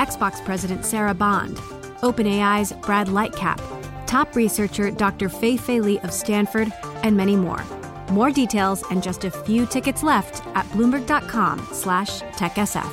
Xbox 0.00 0.42
President 0.46 0.86
Sarah 0.86 1.12
Bond, 1.12 1.58
OpenAI's 2.00 2.72
Brad 2.72 3.08
Lightcap, 3.08 3.60
top 4.06 4.34
researcher 4.34 4.90
Dr. 4.90 5.28
Fei 5.28 5.58
Fei 5.58 5.78
Li 5.78 5.98
of 6.00 6.10
Stanford, 6.10 6.72
and 7.02 7.14
many 7.14 7.36
more. 7.36 7.62
More 8.10 8.30
details 8.30 8.82
and 8.90 9.02
just 9.02 9.24
a 9.24 9.30
few 9.30 9.66
tickets 9.66 10.02
left 10.02 10.46
at 10.56 10.64
bloomberg.com 10.70 11.58
slash 11.72 12.22
techsf. 12.32 12.90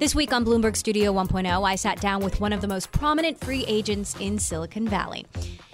This 0.00 0.16
week 0.16 0.32
on 0.32 0.44
Bloomberg 0.44 0.76
Studio 0.76 1.12
1.0, 1.12 1.64
I 1.64 1.76
sat 1.76 2.00
down 2.00 2.24
with 2.24 2.40
one 2.40 2.52
of 2.52 2.60
the 2.62 2.66
most 2.66 2.90
prominent 2.90 3.38
free 3.38 3.64
agents 3.68 4.16
in 4.18 4.40
Silicon 4.40 4.88
Valley. 4.88 5.24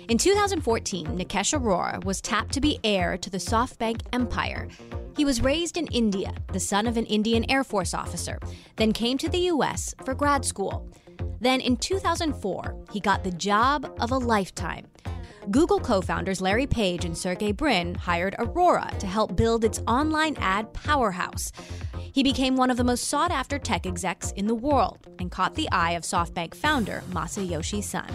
In 0.09 0.17
2014, 0.17 1.07
Nikesh 1.07 1.53
Arora 1.53 2.03
was 2.03 2.23
tapped 2.23 2.55
to 2.55 2.63
be 2.63 2.81
heir 2.83 3.19
to 3.19 3.29
the 3.29 3.37
SoftBank 3.37 4.01
empire. 4.15 4.67
He 5.15 5.27
was 5.27 5.43
raised 5.43 5.77
in 5.77 5.87
India, 5.89 6.33
the 6.51 6.59
son 6.59 6.87
of 6.87 6.97
an 6.97 7.05
Indian 7.05 7.45
Air 7.51 7.63
Force 7.63 7.93
officer, 7.93 8.39
then 8.77 8.93
came 8.93 9.19
to 9.19 9.29
the 9.29 9.51
US 9.53 9.95
for 10.07 10.15
grad 10.15 10.47
school. 10.47 10.89
Then 11.43 11.61
in 11.61 11.77
2004, 11.77 12.87
he 12.91 13.01
got 13.01 13.23
the 13.23 13.33
job 13.33 13.95
of 14.01 14.11
a 14.11 14.17
lifetime. 14.17 14.87
Google 15.51 15.79
co 15.79 16.01
founders 16.01 16.41
Larry 16.41 16.67
Page 16.67 17.05
and 17.05 17.17
Sergey 17.17 17.53
Brin 17.53 17.95
hired 17.95 18.35
Arora 18.39 18.99
to 19.01 19.07
help 19.07 19.37
build 19.37 19.63
its 19.63 19.83
online 19.87 20.37
ad 20.39 20.73
powerhouse. 20.73 21.53
He 22.15 22.23
became 22.23 22.57
one 22.57 22.71
of 22.71 22.79
the 22.79 22.85
most 22.85 23.09
sought 23.09 23.31
after 23.31 23.59
tech 23.59 23.85
execs 23.85 24.33
in 24.33 24.47
the 24.47 24.55
world 24.55 25.07
and 25.19 25.31
caught 25.31 25.55
the 25.55 25.71
eye 25.71 25.93
of 25.93 26.05
SoftBank 26.05 26.55
founder 26.55 27.03
Masayoshi 27.11 27.85
Son. 27.85 28.09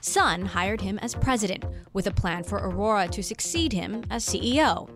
Son 0.00 0.46
hired 0.46 0.80
him 0.80 0.98
as 1.00 1.14
president, 1.14 1.64
with 1.92 2.06
a 2.06 2.10
plan 2.10 2.42
for 2.42 2.60
Arora 2.60 3.10
to 3.10 3.22
succeed 3.22 3.72
him 3.72 4.02
as 4.10 4.24
CEO. 4.24 4.88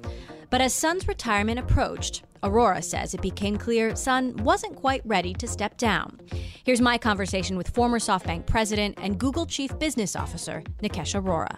But 0.51 0.61
as 0.61 0.73
Son's 0.73 1.09
retirement 1.09 1.59
approached, 1.59 2.23
Arora 2.43 2.83
says 2.83 3.15
it 3.15 3.23
became 3.23 3.57
clear 3.57 3.97
Son 3.97 4.37
wasn't 4.39 4.77
quite 4.77 5.03
ready 5.05 5.35
to 5.35 5.47
step 5.47 5.77
down. 5.77 6.21
Here's 6.65 6.81
my 6.81 6.97
conversation 6.97 7.57
with 7.57 7.69
former 7.69 7.99
SoftBank 7.99 8.47
president 8.47 8.99
and 9.01 9.19
Google 9.19 9.47
chief 9.47 9.79
business 9.79 10.17
officer, 10.17 10.63
Nikesh 10.83 11.21
Arora. 11.21 11.57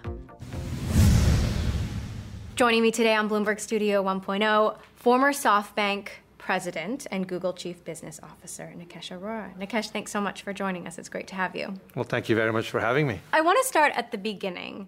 Joining 2.57 2.83
me 2.83 2.91
today 2.91 3.15
on 3.15 3.29
Bloomberg 3.29 3.61
Studio 3.61 4.03
1.0, 4.03 4.77
former 4.95 5.33
SoftBank 5.33 6.09
President 6.47 7.09
and 7.11 7.27
Google 7.27 7.53
Chief 7.53 7.85
Business 7.85 8.21
Officer, 8.23 8.73
Nikesh 8.79 9.11
Arora. 9.11 9.53
Nikesh, 9.59 9.91
thanks 9.91 10.13
so 10.13 10.21
much 10.21 10.43
for 10.43 10.53
joining 10.53 10.87
us. 10.87 10.97
It's 10.97 11.09
great 11.09 11.27
to 11.27 11.35
have 11.35 11.57
you. 11.57 11.75
Well, 11.97 12.05
thank 12.05 12.29
you 12.29 12.37
very 12.37 12.53
much 12.53 12.71
for 12.71 12.79
having 12.79 13.09
me. 13.09 13.19
I 13.33 13.41
want 13.41 13.59
to 13.61 13.67
start 13.67 13.93
at 13.97 14.13
the 14.13 14.19
beginning. 14.19 14.87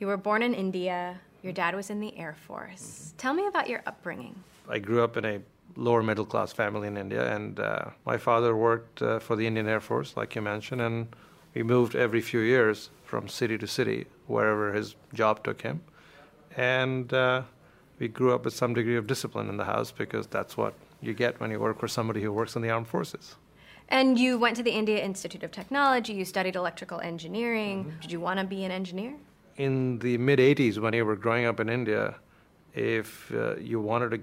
You 0.00 0.08
were 0.08 0.16
born 0.16 0.42
in 0.42 0.54
India, 0.54 1.20
your 1.40 1.52
dad 1.52 1.76
was 1.76 1.88
in 1.88 2.00
the 2.00 2.18
Air 2.18 2.34
Force. 2.48 2.82
Mm-hmm. 2.82 3.16
Tell 3.16 3.32
me 3.32 3.46
about 3.46 3.68
your 3.68 3.80
upbringing. 3.86 4.34
I 4.68 4.80
grew 4.80 5.04
up 5.04 5.16
in 5.16 5.24
a 5.24 5.40
lower 5.76 6.02
middle 6.02 6.26
class 6.26 6.52
family 6.52 6.88
in 6.88 6.96
India, 6.96 7.32
and 7.32 7.60
uh, 7.60 7.84
my 8.04 8.16
father 8.16 8.56
worked 8.56 9.02
uh, 9.02 9.20
for 9.20 9.36
the 9.36 9.46
Indian 9.46 9.68
Air 9.68 9.80
Force, 9.80 10.16
like 10.16 10.34
you 10.34 10.42
mentioned, 10.42 10.80
and 10.80 11.06
we 11.54 11.62
moved 11.62 11.94
every 11.94 12.20
few 12.20 12.40
years 12.40 12.90
from 13.04 13.28
city 13.28 13.56
to 13.56 13.68
city, 13.68 14.06
wherever 14.26 14.72
his 14.72 14.96
job 15.14 15.44
took 15.44 15.62
him. 15.62 15.80
And 16.56 17.12
uh, 17.12 17.42
we 17.98 18.08
grew 18.08 18.34
up 18.34 18.44
with 18.44 18.54
some 18.54 18.74
degree 18.74 18.96
of 18.96 19.06
discipline 19.06 19.48
in 19.48 19.56
the 19.56 19.64
house 19.64 19.92
because 19.92 20.26
that's 20.26 20.56
what 20.56 20.74
you 21.00 21.14
get 21.14 21.40
when 21.40 21.50
you 21.50 21.60
work 21.60 21.78
for 21.78 21.88
somebody 21.88 22.22
who 22.22 22.32
works 22.32 22.56
in 22.56 22.62
the 22.62 22.70
armed 22.70 22.88
forces. 22.88 23.36
And 23.88 24.18
you 24.18 24.38
went 24.38 24.56
to 24.56 24.62
the 24.62 24.70
India 24.70 25.04
Institute 25.04 25.42
of 25.42 25.50
Technology, 25.50 26.14
you 26.14 26.24
studied 26.24 26.56
electrical 26.56 27.00
engineering. 27.00 27.84
Mm-hmm. 27.84 28.00
Did 28.00 28.12
you 28.12 28.20
want 28.20 28.40
to 28.40 28.46
be 28.46 28.64
an 28.64 28.70
engineer? 28.70 29.14
In 29.56 29.98
the 29.98 30.16
mid 30.18 30.38
80s, 30.38 30.78
when 30.78 30.94
you 30.94 31.04
were 31.04 31.16
growing 31.16 31.44
up 31.44 31.60
in 31.60 31.68
India, 31.68 32.14
if 32.74 33.30
uh, 33.32 33.56
you 33.56 33.80
wanted 33.80 34.10
to 34.12 34.20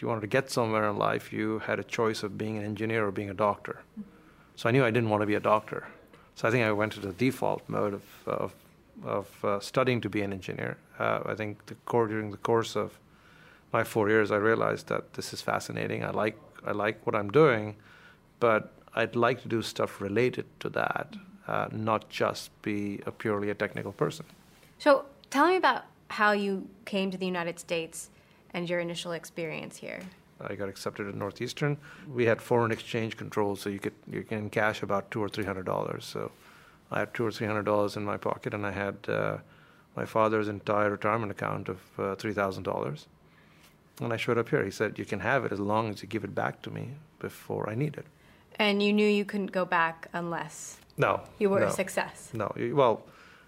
you 0.00 0.08
wanted 0.08 0.22
to 0.22 0.26
get 0.26 0.50
somewhere 0.50 0.90
in 0.90 0.98
life, 0.98 1.32
you 1.32 1.60
had 1.60 1.78
a 1.78 1.84
choice 1.84 2.24
of 2.24 2.36
being 2.36 2.58
an 2.58 2.64
engineer 2.64 3.06
or 3.06 3.12
being 3.12 3.30
a 3.30 3.34
doctor. 3.34 3.82
Mm-hmm. 3.92 4.08
So 4.56 4.68
I 4.68 4.72
knew 4.72 4.84
I 4.84 4.90
didn't 4.90 5.10
want 5.10 5.20
to 5.20 5.26
be 5.26 5.36
a 5.36 5.40
doctor. 5.40 5.86
So 6.34 6.48
I 6.48 6.50
think 6.50 6.64
I 6.64 6.72
went 6.72 6.92
to 6.94 7.00
the 7.00 7.12
default 7.12 7.62
mode 7.68 7.94
of, 7.94 8.02
of 8.26 8.54
of 9.04 9.44
uh, 9.44 9.60
studying 9.60 10.00
to 10.00 10.08
be 10.08 10.22
an 10.22 10.32
engineer. 10.32 10.76
Uh, 10.98 11.20
I 11.26 11.34
think 11.34 11.66
the 11.66 11.74
core, 11.84 12.06
during 12.06 12.30
the 12.30 12.36
course 12.36 12.76
of 12.76 12.98
my 13.72 13.84
four 13.84 14.08
years, 14.08 14.30
I 14.30 14.36
realized 14.36 14.88
that 14.88 15.14
this 15.14 15.32
is 15.32 15.42
fascinating. 15.42 16.04
I 16.04 16.10
like 16.10 16.38
I 16.64 16.72
like 16.72 17.04
what 17.06 17.16
I'm 17.16 17.30
doing, 17.30 17.76
but 18.38 18.72
I'd 18.94 19.16
like 19.16 19.42
to 19.42 19.48
do 19.48 19.62
stuff 19.62 20.00
related 20.00 20.46
to 20.60 20.68
that, 20.70 21.16
uh, 21.48 21.68
not 21.72 22.08
just 22.08 22.50
be 22.62 23.00
a 23.06 23.10
purely 23.10 23.50
a 23.50 23.54
technical 23.54 23.92
person. 23.92 24.26
So 24.78 25.06
tell 25.30 25.46
me 25.48 25.56
about 25.56 25.84
how 26.08 26.32
you 26.32 26.68
came 26.84 27.10
to 27.10 27.18
the 27.18 27.26
United 27.26 27.58
States 27.58 28.10
and 28.54 28.68
your 28.68 28.80
initial 28.80 29.12
experience 29.12 29.76
here. 29.78 30.00
I 30.40 30.54
got 30.54 30.68
accepted 30.68 31.08
at 31.08 31.14
Northeastern. 31.14 31.78
We 32.12 32.26
had 32.26 32.42
foreign 32.42 32.72
exchange 32.72 33.16
controls, 33.16 33.60
so 33.60 33.70
you 33.70 33.78
could 33.78 33.94
you 34.10 34.22
can 34.22 34.50
cash 34.50 34.82
about 34.82 35.10
two 35.10 35.22
or 35.22 35.28
three 35.28 35.44
hundred 35.44 35.66
dollars. 35.66 36.04
So 36.04 36.30
I 36.92 37.00
had 37.00 37.14
two 37.14 37.24
or 37.24 37.32
three 37.32 37.46
hundred 37.46 37.64
dollars 37.64 37.96
in 37.96 38.04
my 38.04 38.16
pocket, 38.16 38.54
and 38.54 38.66
I 38.66 38.70
had 38.70 38.96
uh, 39.08 39.38
my 39.96 40.04
father's 40.04 40.48
entire 40.48 40.90
retirement 40.90 41.32
account 41.32 41.68
of 41.68 41.80
uh, 41.98 42.14
three 42.16 42.32
thousand 42.32 42.64
dollars. 42.64 43.06
And 44.00 44.12
I 44.12 44.16
showed 44.16 44.38
up 44.38 44.48
here. 44.48 44.64
He 44.64 44.70
said, 44.70 44.98
"You 44.98 45.04
can 45.04 45.20
have 45.20 45.44
it 45.44 45.52
as 45.52 45.60
long 45.60 45.90
as 45.90 46.02
you 46.02 46.08
give 46.08 46.24
it 46.24 46.34
back 46.34 46.62
to 46.62 46.70
me 46.70 46.88
before 47.18 47.68
I 47.68 47.74
need 47.74 47.96
it." 47.96 48.06
And 48.56 48.82
you 48.82 48.92
knew 48.92 49.06
you 49.06 49.24
couldn't 49.24 49.52
go 49.52 49.64
back 49.64 50.08
unless 50.12 50.78
no 50.98 51.22
you 51.38 51.48
were 51.48 51.60
no, 51.60 51.66
a 51.66 51.70
success. 51.70 52.30
No, 52.34 52.52
well, 52.74 53.06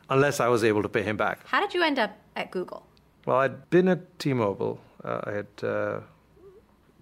unless 0.08 0.40
I 0.40 0.48
was 0.48 0.64
able 0.64 0.82
to 0.82 0.88
pay 0.88 1.02
him 1.02 1.16
back. 1.16 1.40
How 1.46 1.60
did 1.60 1.74
you 1.74 1.82
end 1.82 1.98
up 1.98 2.16
at 2.36 2.50
Google? 2.50 2.86
Well, 3.26 3.38
I'd 3.38 3.70
been 3.70 3.88
at 3.88 4.18
T-Mobile. 4.18 4.80
Uh, 5.02 5.20
I 5.24 5.30
had 5.32 5.46
uh, 5.62 6.00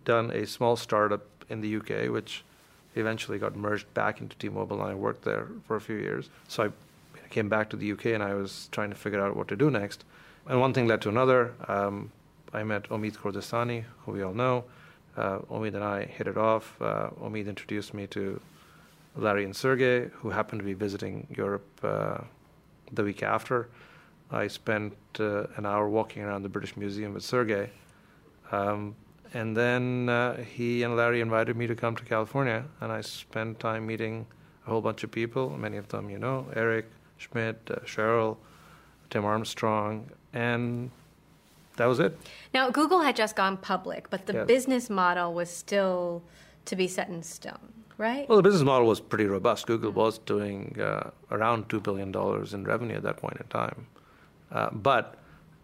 done 0.05 0.31
a 0.31 0.47
small 0.47 0.77
startup 0.77 1.27
in 1.49 1.61
the 1.61 1.77
UK, 1.77 2.13
which 2.13 2.45
eventually 2.95 3.39
got 3.39 3.57
merged 3.57 3.93
back 3.95 4.21
into 4.21 4.37
T-Mobile, 4.37 4.83
and 4.83 4.91
I 4.91 4.95
worked 4.95 5.25
there 5.25 5.49
for 5.67 5.77
a 5.77 5.81
few 5.81 5.97
years. 5.97 6.31
So 6.49 6.65
I 6.65 7.29
came 7.29 7.49
back 7.49 7.71
to 7.71 7.77
the 7.77 7.93
UK, 7.93 8.07
and 8.07 8.23
I 8.23 8.35
was 8.35 8.69
trying 8.73 8.91
to 8.91 8.97
figure 8.97 9.21
out 9.25 9.37
what 9.37 9.49
to 9.49 9.57
do 9.57 9.71
next. 9.71 10.05
And 10.47 10.61
one 10.61 10.75
thing 10.75 10.87
led 10.87 11.01
to 11.03 11.09
another. 11.09 11.55
Um, 11.69 12.11
I 12.53 12.63
met 12.65 12.89
Omid 12.89 13.17
Kordestani, 13.17 13.85
who 14.05 14.13
we 14.13 14.23
all 14.23 14.35
know. 14.35 14.65
Uh, 15.17 15.39
Omid 15.51 15.75
and 15.75 15.85
I 15.85 16.05
hit 16.05 16.27
it 16.27 16.37
off. 16.37 16.81
Uh, 16.81 17.11
Omid 17.21 17.47
introduced 17.47 17.95
me 17.95 18.07
to 18.09 18.41
Larry 19.17 19.45
and 19.45 19.55
Sergey, 19.55 20.11
who 20.15 20.31
happened 20.31 20.61
to 20.61 20.65
be 20.65 20.75
visiting 20.75 21.27
Europe 21.37 21.67
uh, 21.83 22.19
the 22.93 23.05
week 23.05 23.23
after. 23.23 23.69
I 24.31 24.49
spent 24.49 24.95
uh, 25.21 25.47
an 25.57 25.67
hour 25.67 25.89
walking 25.89 26.23
around 26.23 26.43
the 26.43 26.49
British 26.49 26.77
Museum 26.77 27.13
with 27.15 27.23
Sergey. 27.23 27.71
Um, 28.51 28.97
and 29.35 29.57
then 29.57 30.09
uh, 30.09 30.37
he 30.43 30.83
and 30.83 30.97
Larry 30.97 31.21
invited 31.21 31.57
me 31.57 31.67
to 31.67 31.75
come 31.75 31.97
to 31.97 32.05
California, 32.05 32.65
and 32.81 32.93
I 32.93 33.01
spent 33.01 33.61
time 33.61 33.87
meeting 33.87 34.27
a 34.67 34.71
whole 34.71 34.81
bunch 34.81 35.05
of 35.05 35.11
people, 35.11 35.51
many 35.51 35.77
of 35.77 35.89
them 35.89 36.11
you 36.11 36.19
know 36.19 36.47
Eric, 36.55 36.87
Schmidt, 37.19 37.59
uh, 37.71 37.77
Sheryl, 37.85 38.37
Tim 39.11 39.25
Armstrong, 39.25 40.11
and 40.33 40.91
that 41.77 41.87
was 41.87 42.01
it. 42.01 42.19
Now, 42.53 42.71
Google 42.71 43.01
had 43.01 43.17
just 43.17 43.37
gone 43.37 43.57
public, 43.57 44.11
but 44.11 44.27
the 44.27 44.35
yes. 44.35 44.47
business 44.47 44.91
model 44.91 45.33
was 45.33 45.51
still 45.51 46.23
to 46.67 46.77
be 46.77 46.87
set 46.87 47.09
in 47.09 47.23
stone, 47.23 47.73
right? 47.99 48.29
Well, 48.29 48.37
the 48.37 48.43
business 48.43 48.63
model 48.63 48.87
was 48.87 49.01
pretty 49.01 49.25
robust. 49.25 49.67
Google 49.67 49.91
mm-hmm. 49.91 50.01
was 50.01 50.19
doing 50.19 50.79
uh, 50.81 51.11
around 51.31 51.69
$2 51.69 51.83
billion 51.83 52.15
in 52.53 52.65
revenue 52.65 52.97
at 52.97 53.03
that 53.03 53.17
point 53.17 53.39
in 53.39 53.47
time. 53.49 53.87
Uh, 54.51 54.69
but 54.71 55.17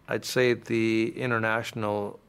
I'd 0.07 0.25
say 0.25 0.53
the 0.53 1.13
international 1.15 2.19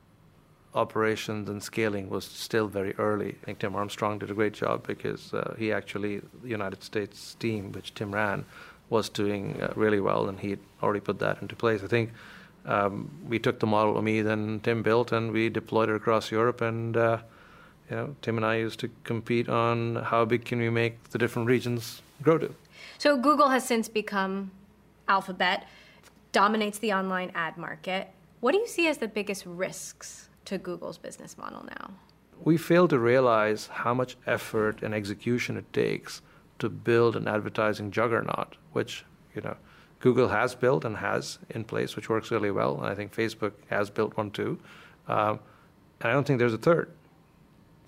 operations 0.74 1.48
and 1.48 1.62
scaling 1.62 2.08
was 2.08 2.24
still 2.24 2.68
very 2.68 2.94
early. 2.96 3.36
I 3.42 3.46
think 3.46 3.58
Tim 3.58 3.74
Armstrong 3.74 4.18
did 4.18 4.30
a 4.30 4.34
great 4.34 4.52
job 4.52 4.86
because 4.86 5.34
uh, 5.34 5.54
he 5.58 5.72
actually, 5.72 6.20
the 6.42 6.48
United 6.48 6.82
States 6.82 7.34
team, 7.40 7.72
which 7.72 7.94
Tim 7.94 8.14
ran, 8.14 8.44
was 8.88 9.08
doing 9.08 9.60
uh, 9.62 9.72
really 9.76 10.00
well, 10.00 10.28
and 10.28 10.38
he 10.38 10.56
already 10.82 11.00
put 11.00 11.18
that 11.20 11.40
into 11.42 11.54
place. 11.56 11.82
I 11.82 11.86
think 11.86 12.10
um, 12.66 13.10
we 13.28 13.38
took 13.38 13.60
the 13.60 13.66
model 13.66 13.94
Omid 13.94 14.26
and 14.26 14.62
Tim 14.62 14.82
built, 14.82 15.12
and 15.12 15.32
we 15.32 15.48
deployed 15.48 15.88
it 15.88 15.96
across 15.96 16.30
Europe. 16.30 16.60
And 16.60 16.96
uh, 16.96 17.18
you 17.88 17.96
know, 17.96 18.16
Tim 18.22 18.36
and 18.36 18.46
I 18.46 18.56
used 18.56 18.80
to 18.80 18.90
compete 19.04 19.48
on 19.48 19.96
how 19.96 20.24
big 20.24 20.44
can 20.44 20.58
we 20.58 20.70
make 20.70 21.10
the 21.10 21.18
different 21.18 21.48
regions 21.48 22.02
grow 22.22 22.38
to. 22.38 22.54
So 22.98 23.16
Google 23.16 23.48
has 23.48 23.64
since 23.64 23.88
become 23.88 24.50
Alphabet, 25.08 25.66
dominates 26.32 26.78
the 26.78 26.92
online 26.92 27.32
ad 27.34 27.56
market 27.56 28.08
What 28.40 28.52
do 28.52 28.58
you 28.58 28.66
see 28.66 28.86
as 28.86 28.98
the 28.98 29.08
biggest 29.08 29.44
risks 29.44 30.29
to 30.50 30.58
Google's 30.58 30.98
business 30.98 31.38
model 31.38 31.64
now? 31.78 31.90
We 32.42 32.56
fail 32.56 32.88
to 32.88 32.98
realize 32.98 33.68
how 33.68 33.94
much 33.94 34.16
effort 34.26 34.82
and 34.82 34.92
execution 34.92 35.56
it 35.56 35.72
takes 35.72 36.22
to 36.58 36.68
build 36.68 37.14
an 37.14 37.28
advertising 37.28 37.92
juggernaut, 37.92 38.56
which, 38.72 39.04
you 39.34 39.42
know, 39.42 39.56
Google 40.00 40.28
has 40.28 40.56
built 40.56 40.84
and 40.84 40.96
has 40.96 41.38
in 41.50 41.62
place, 41.62 41.94
which 41.94 42.08
works 42.08 42.32
really 42.32 42.50
well. 42.50 42.76
And 42.78 42.86
I 42.86 42.96
think 42.96 43.14
Facebook 43.14 43.52
has 43.68 43.90
built 43.90 44.16
one 44.16 44.32
too. 44.32 44.58
Um, 45.06 45.38
and 46.00 46.10
I 46.10 46.12
don't 46.12 46.26
think 46.26 46.40
there's 46.40 46.54
a 46.54 46.58
third. 46.58 46.90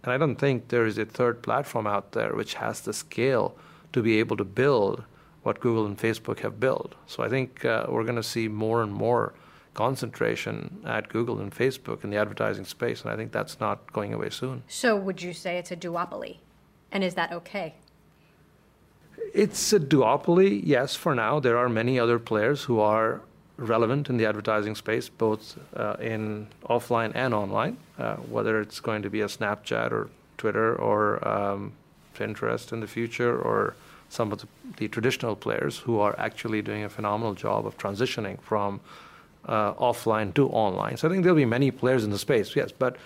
And 0.04 0.12
I 0.12 0.16
don't 0.18 0.36
think 0.36 0.68
there 0.68 0.86
is 0.86 0.98
a 0.98 1.04
third 1.04 1.42
platform 1.42 1.88
out 1.88 2.12
there 2.12 2.34
which 2.36 2.54
has 2.54 2.80
the 2.80 2.92
scale 2.92 3.56
to 3.92 4.02
be 4.02 4.20
able 4.20 4.36
to 4.36 4.44
build 4.44 5.02
what 5.42 5.58
Google 5.58 5.86
and 5.86 5.98
Facebook 5.98 6.40
have 6.40 6.60
built. 6.60 6.94
So 7.06 7.24
I 7.24 7.28
think 7.28 7.64
uh, 7.64 7.86
we're 7.88 8.04
going 8.04 8.16
to 8.16 8.22
see 8.22 8.46
more 8.46 8.82
and 8.82 8.92
more 8.92 9.34
concentration 9.74 10.82
at 10.84 11.08
Google 11.08 11.40
and 11.40 11.54
Facebook 11.54 12.04
in 12.04 12.10
the 12.10 12.16
advertising 12.16 12.64
space, 12.64 13.02
and 13.02 13.10
I 13.10 13.16
think 13.16 13.32
that's 13.32 13.58
not 13.60 13.92
going 13.92 14.12
away 14.12 14.30
soon. 14.30 14.62
So 14.68 14.96
would 14.96 15.22
you 15.22 15.32
say 15.32 15.58
it's 15.58 15.70
a 15.70 15.76
duopoly? 15.76 16.38
And 16.90 17.02
is 17.02 17.14
that 17.14 17.32
okay? 17.32 17.74
It's 19.32 19.72
a 19.72 19.80
duopoly, 19.80 20.60
yes, 20.62 20.94
for 20.94 21.14
now. 21.14 21.40
There 21.40 21.56
are 21.56 21.68
many 21.68 21.98
other 21.98 22.18
players 22.18 22.64
who 22.64 22.80
are 22.80 23.22
relevant 23.56 24.10
in 24.10 24.16
the 24.16 24.26
advertising 24.26 24.74
space, 24.74 25.08
both 25.08 25.58
uh, 25.76 25.96
in 26.00 26.48
offline 26.68 27.12
and 27.14 27.32
online, 27.32 27.76
uh, 27.98 28.16
whether 28.16 28.60
it's 28.60 28.80
going 28.80 29.02
to 29.02 29.10
be 29.10 29.20
a 29.22 29.26
Snapchat 29.26 29.90
or 29.90 30.10
Twitter 30.36 30.74
or 30.76 31.26
um, 31.26 31.72
Pinterest 32.14 32.72
in 32.72 32.80
the 32.80 32.86
future 32.86 33.38
or 33.40 33.74
some 34.08 34.32
of 34.32 34.40
the, 34.40 34.48
the, 34.76 34.88
traditional 34.88 35.34
players 35.34 35.78
who 35.78 35.98
are 35.98 36.14
actually 36.18 36.60
doing 36.60 36.84
a 36.84 36.88
phenomenal 36.88 37.32
job 37.32 37.66
of 37.66 37.78
transitioning 37.78 38.38
from 38.42 38.80
uh, 39.46 39.74
offline 39.74 40.32
to 40.34 40.48
online. 40.48 40.96
So 40.96 41.08
I 41.08 41.10
think 41.10 41.22
there'll 41.24 41.36
be 41.36 41.44
many 41.44 41.70
players 41.70 42.04
in 42.04 42.10
the 42.10 42.18
space, 42.18 42.54
yes. 42.54 42.72
But 42.72 42.96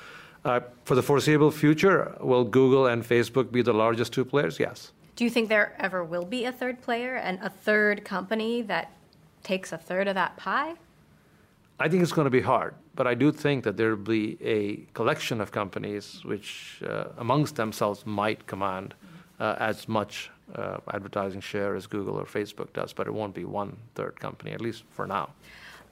uh, 0.44 0.60
for 0.84 0.94
the 0.94 1.02
foreseeable 1.02 1.50
future, 1.50 2.16
will 2.20 2.44
Google 2.44 2.86
and 2.86 3.02
Facebook 3.02 3.50
be 3.50 3.62
the 3.62 3.72
largest 3.72 4.12
two 4.12 4.24
players? 4.24 4.60
Yes. 4.60 4.92
Do 5.16 5.24
you 5.24 5.30
think 5.30 5.48
there 5.48 5.74
ever 5.78 6.04
will 6.04 6.26
be 6.26 6.44
a 6.44 6.52
third 6.52 6.82
player 6.82 7.16
and 7.16 7.38
a 7.42 7.48
third 7.48 8.04
company 8.04 8.62
that 8.62 8.92
takes 9.42 9.72
a 9.72 9.78
third 9.78 10.08
of 10.08 10.14
that 10.14 10.36
pie? 10.36 10.74
I 11.78 11.88
think 11.88 12.02
it's 12.02 12.12
going 12.12 12.26
to 12.26 12.30
be 12.30 12.40
hard, 12.40 12.74
but 12.94 13.06
I 13.06 13.14
do 13.14 13.30
think 13.32 13.64
that 13.64 13.76
there 13.76 13.90
will 13.90 14.04
be 14.04 14.38
a 14.42 14.76
collection 14.94 15.40
of 15.40 15.52
companies 15.52 16.24
which, 16.24 16.82
uh, 16.88 17.04
amongst 17.18 17.56
themselves, 17.56 18.06
might 18.06 18.46
command 18.46 18.94
uh, 19.38 19.56
as 19.58 19.86
much 19.86 20.30
uh, 20.54 20.78
advertising 20.92 21.40
share 21.40 21.74
as 21.74 21.86
Google 21.86 22.14
or 22.14 22.24
Facebook 22.24 22.72
does, 22.72 22.92
but 22.92 23.06
it 23.06 23.12
won't 23.12 23.34
be 23.34 23.44
one 23.44 23.76
third 23.94 24.18
company, 24.20 24.52
at 24.52 24.60
least 24.60 24.84
for 24.90 25.06
now. 25.06 25.30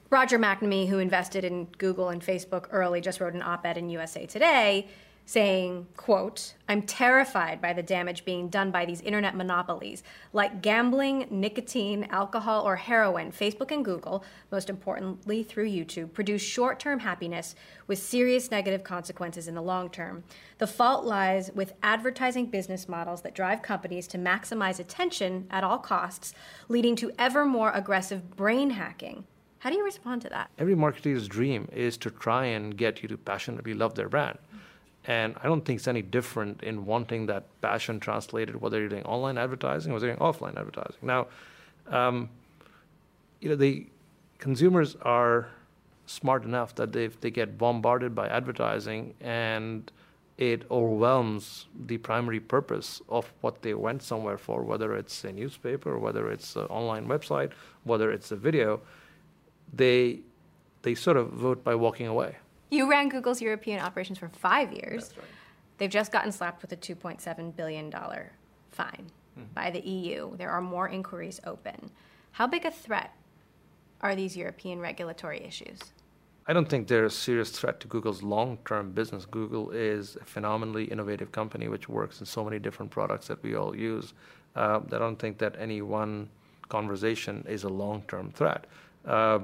Roger 0.09 0.37
McNamee, 0.37 0.87
who 0.87 0.99
invested 0.99 1.43
in 1.43 1.65
Google 1.77 2.09
and 2.09 2.21
Facebook 2.21 2.67
early, 2.71 3.01
just 3.01 3.19
wrote 3.19 3.33
an 3.33 3.41
op 3.41 3.65
ed 3.65 3.77
in 3.77 3.89
USA 3.89 4.25
Today 4.25 4.87
saying, 5.25 5.87
quote, 5.97 6.53
I'm 6.69 6.83
terrified 6.83 7.59
by 7.59 7.73
the 7.73 7.81
damage 7.81 8.25
being 8.25 8.47
done 8.47 8.69
by 8.69 8.85
these 8.85 9.01
internet 9.01 9.35
monopolies 9.35 10.03
like 10.33 10.61
gambling, 10.61 11.25
nicotine, 11.31 12.07
alcohol, 12.11 12.61
or 12.61 12.75
heroin. 12.75 13.31
Facebook 13.31 13.71
and 13.71 13.83
Google, 13.83 14.23
most 14.51 14.69
importantly 14.69 15.41
through 15.41 15.67
YouTube, 15.67 16.13
produce 16.13 16.43
short 16.43 16.79
term 16.79 16.99
happiness 16.99 17.55
with 17.87 17.97
serious 17.97 18.51
negative 18.51 18.83
consequences 18.83 19.47
in 19.47 19.55
the 19.55 19.61
long 19.61 19.89
term. 19.89 20.23
The 20.59 20.67
fault 20.67 21.05
lies 21.05 21.49
with 21.55 21.73
advertising 21.81 22.45
business 22.45 22.87
models 22.87 23.23
that 23.23 23.33
drive 23.33 23.63
companies 23.63 24.07
to 24.09 24.19
maximize 24.19 24.79
attention 24.79 25.47
at 25.49 25.63
all 25.63 25.79
costs, 25.79 26.35
leading 26.69 26.95
to 26.97 27.11
ever 27.17 27.45
more 27.45 27.71
aggressive 27.71 28.35
brain 28.35 28.69
hacking. 28.71 29.25
How 29.65 29.71
do 29.71 29.77
you 29.77 29.83
respond 29.83 30.21
to 30.21 30.29
that? 30.29 30.51
Every 30.59 30.75
marketer's 30.75 31.27
dream 31.27 31.67
is 31.73 31.97
to 31.97 32.11
try 32.11 32.45
and 32.45 32.77
get 32.77 33.01
you 33.01 33.09
to 33.09 33.17
passionately 33.17 33.73
love 33.73 33.95
their 33.95 34.07
brand. 34.07 34.37
And 35.05 35.33
I 35.41 35.47
don't 35.47 35.65
think 35.65 35.79
it's 35.79 35.87
any 35.87 36.03
different 36.03 36.61
in 36.61 36.85
wanting 36.85 37.25
that 37.25 37.45
passion 37.61 37.99
translated, 37.99 38.61
whether 38.61 38.79
you're 38.79 38.89
doing 38.89 39.05
online 39.05 39.39
advertising 39.39 39.91
or 39.91 39.97
you're 39.97 40.09
doing 40.13 40.19
offline 40.19 40.55
advertising. 40.55 40.99
Now, 41.01 41.25
um, 41.87 42.29
you 43.41 43.49
know, 43.49 43.55
the 43.55 43.87
consumers 44.37 44.97
are 45.01 45.47
smart 46.05 46.43
enough 46.43 46.75
that 46.75 46.93
they, 46.93 47.07
they 47.07 47.31
get 47.31 47.57
bombarded 47.57 48.13
by 48.13 48.27
advertising 48.27 49.15
and 49.19 49.91
it 50.37 50.61
overwhelms 50.69 51.65
the 51.87 51.97
primary 51.97 52.39
purpose 52.39 53.01
of 53.09 53.33
what 53.41 53.63
they 53.63 53.73
went 53.73 54.03
somewhere 54.03 54.37
for, 54.37 54.61
whether 54.61 54.95
it's 54.95 55.23
a 55.23 55.31
newspaper, 55.31 55.97
whether 55.97 56.29
it's 56.29 56.55
an 56.55 56.65
online 56.65 57.07
website, 57.07 57.49
whether 57.83 58.11
it's 58.11 58.31
a 58.31 58.35
video. 58.35 58.79
They, 59.73 60.19
they 60.81 60.95
sort 60.95 61.17
of 61.17 61.29
vote 61.29 61.63
by 61.63 61.75
walking 61.75 62.07
away. 62.07 62.37
You 62.69 62.89
ran 62.89 63.09
Google's 63.09 63.41
European 63.41 63.79
operations 63.79 64.17
for 64.17 64.29
five 64.29 64.71
years. 64.71 65.07
That's 65.07 65.17
right. 65.17 65.27
They've 65.77 65.89
just 65.89 66.11
gotten 66.11 66.31
slapped 66.31 66.61
with 66.61 66.71
a 66.71 66.77
$2.7 66.77 67.55
billion 67.55 67.91
fine 68.71 69.11
mm-hmm. 69.37 69.53
by 69.53 69.71
the 69.71 69.81
EU. 69.81 70.35
There 70.37 70.49
are 70.49 70.61
more 70.61 70.87
inquiries 70.87 71.39
open. 71.45 71.91
How 72.31 72.47
big 72.47 72.65
a 72.65 72.71
threat 72.71 73.13
are 74.01 74.15
these 74.15 74.35
European 74.37 74.79
regulatory 74.79 75.43
issues? 75.43 75.79
I 76.47 76.53
don't 76.53 76.69
think 76.69 76.87
they're 76.87 77.05
a 77.05 77.09
serious 77.09 77.49
threat 77.49 77.79
to 77.79 77.87
Google's 77.87 78.21
long 78.21 78.59
term 78.65 78.91
business. 78.91 79.25
Google 79.25 79.71
is 79.71 80.15
a 80.21 80.25
phenomenally 80.25 80.85
innovative 80.85 81.31
company 81.31 81.67
which 81.67 81.89
works 81.89 82.19
in 82.19 82.25
so 82.25 82.43
many 82.43 82.59
different 82.59 82.91
products 82.91 83.27
that 83.27 83.41
we 83.41 83.55
all 83.55 83.75
use. 83.75 84.13
Uh, 84.55 84.79
I 84.91 84.99
don't 84.99 85.17
think 85.17 85.39
that 85.39 85.55
any 85.57 85.81
one 85.81 86.29
conversation 86.69 87.43
is 87.47 87.63
a 87.63 87.69
long 87.69 88.03
term 88.07 88.31
threat. 88.31 88.65
Uh, 89.05 89.39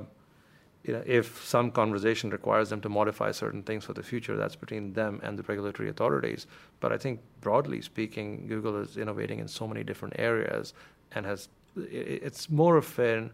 you 0.83 0.93
know, 0.93 1.03
if 1.05 1.45
some 1.45 1.69
conversation 1.71 2.31
requires 2.31 2.69
them 2.69 2.81
to 2.81 2.89
modify 2.89 3.31
certain 3.31 3.61
things 3.61 3.85
for 3.85 3.93
the 3.93 4.01
future, 4.01 4.35
that's 4.35 4.55
between 4.55 4.93
them 4.93 5.19
and 5.23 5.37
the 5.37 5.43
regulatory 5.43 5.89
authorities. 5.89 6.47
But 6.79 6.91
I 6.91 6.97
think 6.97 7.19
broadly 7.39 7.81
speaking, 7.81 8.47
Google 8.47 8.77
is 8.77 8.97
innovating 8.97 9.39
in 9.39 9.47
so 9.47 9.67
many 9.67 9.83
different 9.83 10.15
areas 10.17 10.73
and 11.11 11.25
has 11.25 11.49
it's 11.75 12.49
more 12.49 12.77
of 12.77 12.99
a 12.99 13.29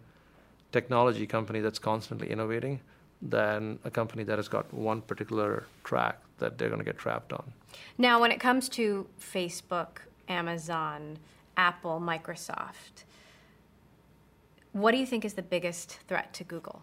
technology 0.72 1.26
company 1.26 1.60
that's 1.60 1.80
constantly 1.80 2.30
innovating 2.30 2.80
than 3.22 3.80
a 3.84 3.90
company 3.90 4.24
that 4.24 4.38
has 4.38 4.48
got 4.48 4.72
one 4.74 5.02
particular 5.02 5.66
track 5.84 6.20
that 6.38 6.58
they're 6.58 6.70
going 6.70 6.80
to 6.80 6.86
get 6.86 6.98
trapped 6.98 7.34
on. 7.34 7.52
Now, 7.98 8.22
when 8.22 8.32
it 8.32 8.40
comes 8.40 8.70
to 8.70 9.08
Facebook, 9.20 10.00
Amazon, 10.28 11.18
Apple, 11.56 12.00
Microsoft, 12.00 13.06
what 14.82 14.92
do 14.92 14.98
you 14.98 15.06
think 15.06 15.26
is 15.26 15.34
the 15.34 15.42
biggest 15.42 16.00
threat 16.08 16.34
to 16.34 16.44
Google? 16.44 16.82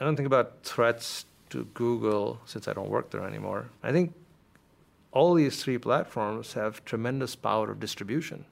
I 0.00 0.04
don't 0.04 0.16
think 0.16 0.26
about 0.26 0.64
threats 0.64 1.26
to 1.50 1.64
Google 1.74 2.40
since 2.44 2.66
I 2.66 2.72
don't 2.72 2.90
work 2.90 3.10
there 3.10 3.24
anymore. 3.24 3.70
I 3.82 3.92
think 3.92 4.12
all 5.12 5.34
these 5.34 5.62
three 5.62 5.78
platforms 5.78 6.54
have 6.54 6.84
tremendous 6.84 7.36
power 7.36 7.70
of 7.70 7.78
distribution. 7.78 8.44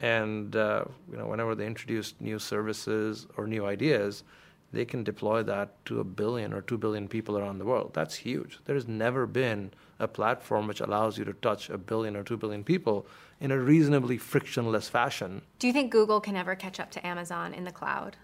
And 0.00 0.56
uh, 0.56 0.84
you 1.10 1.16
know, 1.16 1.26
whenever 1.26 1.54
they 1.54 1.66
introduce 1.66 2.14
new 2.20 2.38
services 2.38 3.26
or 3.36 3.46
new 3.46 3.64
ideas, 3.64 4.24
they 4.72 4.84
can 4.84 5.04
deploy 5.04 5.42
that 5.42 5.84
to 5.86 6.00
a 6.00 6.04
billion 6.04 6.52
or 6.52 6.60
two 6.60 6.76
billion 6.76 7.08
people 7.08 7.38
around 7.38 7.58
the 7.58 7.64
world. 7.64 7.92
That's 7.94 8.14
huge. 8.14 8.58
There 8.64 8.74
has 8.74 8.88
never 8.88 9.26
been 9.26 9.70
a 9.98 10.08
platform 10.08 10.66
which 10.66 10.80
allows 10.80 11.16
you 11.16 11.24
to 11.24 11.32
touch 11.34 11.70
a 11.70 11.78
billion 11.78 12.16
or 12.16 12.22
two 12.22 12.36
billion 12.36 12.62
people 12.64 13.06
in 13.40 13.50
a 13.50 13.58
reasonably 13.58 14.18
frictionless 14.18 14.88
fashion. 14.88 15.42
Do 15.58 15.66
you 15.66 15.72
think 15.72 15.92
Google 15.92 16.20
can 16.20 16.36
ever 16.36 16.54
catch 16.54 16.80
up 16.80 16.90
to 16.92 17.06
Amazon 17.06 17.54
in 17.54 17.64
the 17.64 17.72
cloud? 17.72 18.16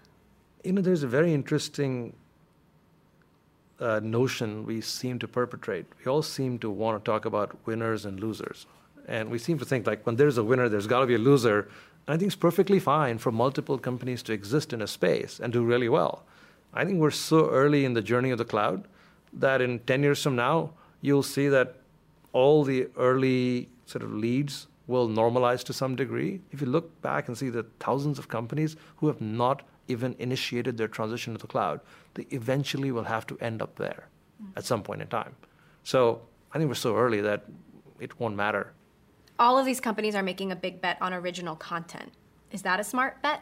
You 0.63 0.73
know, 0.73 0.81
there's 0.81 1.03
a 1.03 1.07
very 1.07 1.33
interesting 1.33 2.13
uh, 3.79 3.99
notion 4.03 4.65
we 4.65 4.81
seem 4.81 5.19
to 5.19 5.27
perpetrate. 5.27 5.85
We 5.99 6.09
all 6.09 6.21
seem 6.21 6.59
to 6.59 6.69
want 6.69 7.03
to 7.03 7.11
talk 7.11 7.25
about 7.25 7.57
winners 7.65 8.05
and 8.05 8.19
losers. 8.19 8.65
And 9.07 9.29
we 9.29 9.37
seem 9.37 9.59
to 9.59 9.65
think 9.65 9.85
like 9.85 10.05
when 10.05 10.15
there's 10.15 10.37
a 10.37 10.43
winner, 10.43 10.69
there's 10.69 10.87
got 10.87 11.01
to 11.01 11.05
be 11.05 11.15
a 11.15 11.19
loser. 11.19 11.69
And 12.07 12.15
I 12.15 12.17
think 12.17 12.27
it's 12.27 12.35
perfectly 12.35 12.79
fine 12.79 13.17
for 13.17 13.31
multiple 13.31 13.77
companies 13.77 14.23
to 14.23 14.33
exist 14.33 14.73
in 14.73 14.81
a 14.81 14.87
space 14.87 15.39
and 15.39 15.51
do 15.51 15.63
really 15.63 15.89
well. 15.89 16.23
I 16.73 16.85
think 16.85 16.99
we're 16.99 17.11
so 17.11 17.49
early 17.49 17.85
in 17.85 17.93
the 17.93 18.01
journey 18.01 18.31
of 18.31 18.37
the 18.37 18.45
cloud 18.45 18.87
that 19.33 19.61
in 19.61 19.79
10 19.79 20.03
years 20.03 20.21
from 20.21 20.35
now, 20.35 20.71
you'll 21.01 21.23
see 21.23 21.47
that 21.49 21.75
all 22.31 22.63
the 22.63 22.87
early 22.97 23.69
sort 23.85 24.03
of 24.03 24.13
leads 24.13 24.67
will 24.87 25.07
normalize 25.07 25.63
to 25.65 25.73
some 25.73 25.95
degree. 25.95 26.41
If 26.51 26.61
you 26.61 26.67
look 26.67 27.01
back 27.01 27.27
and 27.27 27.37
see 27.37 27.49
the 27.49 27.63
thousands 27.79 28.19
of 28.19 28.27
companies 28.27 28.75
who 28.97 29.07
have 29.07 29.21
not 29.21 29.63
even 29.87 30.15
initiated 30.19 30.77
their 30.77 30.87
transition 30.87 31.33
to 31.33 31.39
the 31.39 31.47
cloud, 31.47 31.79
they 32.15 32.25
eventually 32.31 32.91
will 32.91 33.03
have 33.03 33.27
to 33.27 33.37
end 33.39 33.61
up 33.61 33.75
there 33.75 34.07
mm-hmm. 34.41 34.57
at 34.57 34.65
some 34.65 34.83
point 34.83 35.01
in 35.01 35.07
time. 35.07 35.35
So 35.83 36.21
I 36.53 36.57
think 36.57 36.69
we're 36.69 36.75
so 36.75 36.95
early 36.95 37.21
that 37.21 37.45
it 37.99 38.19
won't 38.19 38.35
matter. 38.35 38.73
All 39.39 39.57
of 39.57 39.65
these 39.65 39.79
companies 39.79 40.15
are 40.15 40.23
making 40.23 40.51
a 40.51 40.55
big 40.55 40.81
bet 40.81 40.97
on 41.01 41.13
original 41.13 41.55
content. 41.55 42.11
Is 42.51 42.61
that 42.63 42.79
a 42.79 42.83
smart 42.83 43.21
bet? 43.21 43.41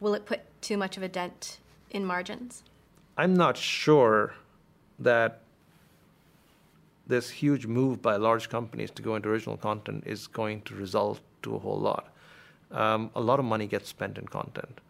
Will 0.00 0.14
it 0.14 0.26
put 0.26 0.40
too 0.60 0.76
much 0.76 0.96
of 0.96 1.02
a 1.02 1.08
dent 1.08 1.58
in 1.90 2.04
margins? 2.04 2.62
I'm 3.16 3.34
not 3.34 3.56
sure 3.56 4.34
that 4.98 5.40
this 7.06 7.28
huge 7.28 7.66
move 7.66 8.00
by 8.00 8.16
large 8.16 8.48
companies 8.48 8.90
to 8.92 9.02
go 9.02 9.16
into 9.16 9.28
original 9.28 9.56
content 9.56 10.04
is 10.06 10.26
going 10.26 10.62
to 10.62 10.74
result 10.74 11.20
to 11.42 11.56
a 11.56 11.58
whole 11.58 11.78
lot. 11.78 12.12
Um, 12.70 13.10
a 13.16 13.20
lot 13.20 13.38
of 13.38 13.44
money 13.44 13.66
gets 13.66 13.88
spent 13.88 14.16
in 14.16 14.26
content. 14.26 14.80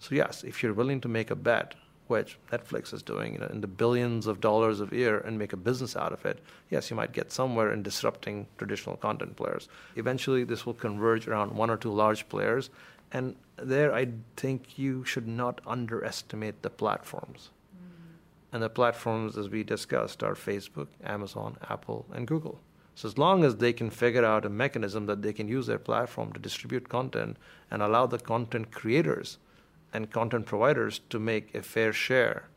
So 0.00 0.14
yes, 0.14 0.42
if 0.42 0.62
you're 0.62 0.74
willing 0.74 1.00
to 1.02 1.08
make 1.08 1.30
a 1.30 1.36
bet 1.36 1.74
which 2.08 2.38
Netflix 2.50 2.92
is 2.94 3.02
doing, 3.02 3.34
you 3.34 3.38
know, 3.38 3.46
in 3.46 3.60
the 3.60 3.66
billions 3.66 4.26
of 4.26 4.40
dollars 4.40 4.80
a 4.80 4.88
year 4.90 5.18
and 5.20 5.38
make 5.38 5.52
a 5.52 5.56
business 5.56 5.94
out 5.94 6.12
of 6.12 6.24
it, 6.24 6.38
yes, 6.70 6.90
you 6.90 6.96
might 6.96 7.12
get 7.12 7.30
somewhere 7.30 7.72
in 7.72 7.82
disrupting 7.82 8.46
traditional 8.56 8.96
content 8.96 9.36
players. 9.36 9.68
Eventually, 9.96 10.42
this 10.42 10.64
will 10.64 10.74
converge 10.74 11.28
around 11.28 11.54
one 11.54 11.68
or 11.68 11.76
two 11.76 11.92
large 11.92 12.28
players, 12.28 12.70
and 13.12 13.36
there 13.62 13.94
I 13.94 14.08
think 14.36 14.78
you 14.78 15.04
should 15.04 15.26
not 15.26 15.60
underestimate 15.66 16.62
the 16.62 16.70
platforms. 16.70 17.50
Mm. 17.74 18.16
And 18.52 18.62
the 18.62 18.70
platforms, 18.70 19.36
as 19.36 19.48
we 19.48 19.62
discussed, 19.62 20.22
are 20.22 20.34
Facebook, 20.34 20.88
Amazon, 21.04 21.56
Apple, 21.68 22.06
and 22.12 22.26
Google. 22.26 22.60
So 22.98 23.06
as 23.06 23.16
long 23.16 23.44
as 23.44 23.56
they 23.56 23.72
can 23.72 23.90
figure 23.90 24.24
out 24.24 24.44
a 24.44 24.48
mechanism 24.48 25.06
that 25.06 25.22
they 25.22 25.32
can 25.32 25.46
use 25.46 25.68
their 25.68 25.78
platform 25.78 26.32
to 26.32 26.40
distribute 26.40 26.88
content 26.88 27.36
and 27.70 27.80
allow 27.80 28.06
the 28.06 28.18
content 28.18 28.72
creators 28.72 29.38
and 29.92 30.10
content 30.10 30.46
providers 30.46 31.00
to 31.10 31.20
make 31.20 31.54
a 31.54 31.62
fair 31.62 31.92
share 31.92 32.48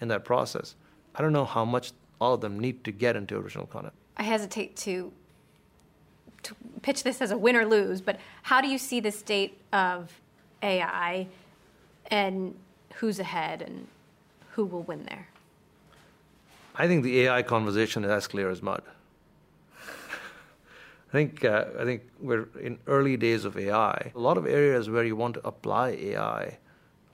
in 0.00 0.08
that 0.08 0.24
process. 0.24 0.74
I 1.14 1.20
don't 1.20 1.34
know 1.34 1.44
how 1.44 1.66
much 1.66 1.92
all 2.18 2.32
of 2.32 2.40
them 2.40 2.58
need 2.58 2.82
to 2.84 2.92
get 2.92 3.14
into 3.14 3.36
original 3.36 3.66
content. 3.66 3.92
I 4.16 4.22
hesitate 4.22 4.74
to, 4.76 5.12
to 6.44 6.54
pitch 6.80 7.02
this 7.02 7.20
as 7.20 7.30
a 7.30 7.36
win 7.36 7.54
or 7.54 7.66
lose, 7.66 8.00
but 8.00 8.18
how 8.44 8.62
do 8.62 8.68
you 8.68 8.78
see 8.78 9.00
the 9.00 9.12
state 9.12 9.60
of 9.72 10.20
AI 10.62 11.26
and 12.10 12.54
who's 12.94 13.18
ahead 13.18 13.62
and 13.62 13.86
who 14.52 14.64
will 14.64 14.82
win 14.82 15.04
there? 15.04 15.28
I 16.76 16.86
think 16.86 17.02
the 17.02 17.20
AI 17.22 17.42
conversation 17.42 18.04
is 18.04 18.10
as 18.10 18.26
clear 18.26 18.50
as 18.50 18.62
mud. 18.62 18.82
I 19.76 21.12
think 21.12 21.44
uh, 21.44 21.64
I 21.78 21.84
think 21.84 22.02
we're 22.20 22.48
in 22.60 22.78
early 22.86 23.16
days 23.16 23.44
of 23.44 23.56
AI. 23.58 24.12
A 24.14 24.18
lot 24.18 24.38
of 24.38 24.46
areas 24.46 24.88
where 24.88 25.04
you 25.04 25.16
want 25.16 25.34
to 25.34 25.46
apply 25.46 25.90
AI 25.90 26.58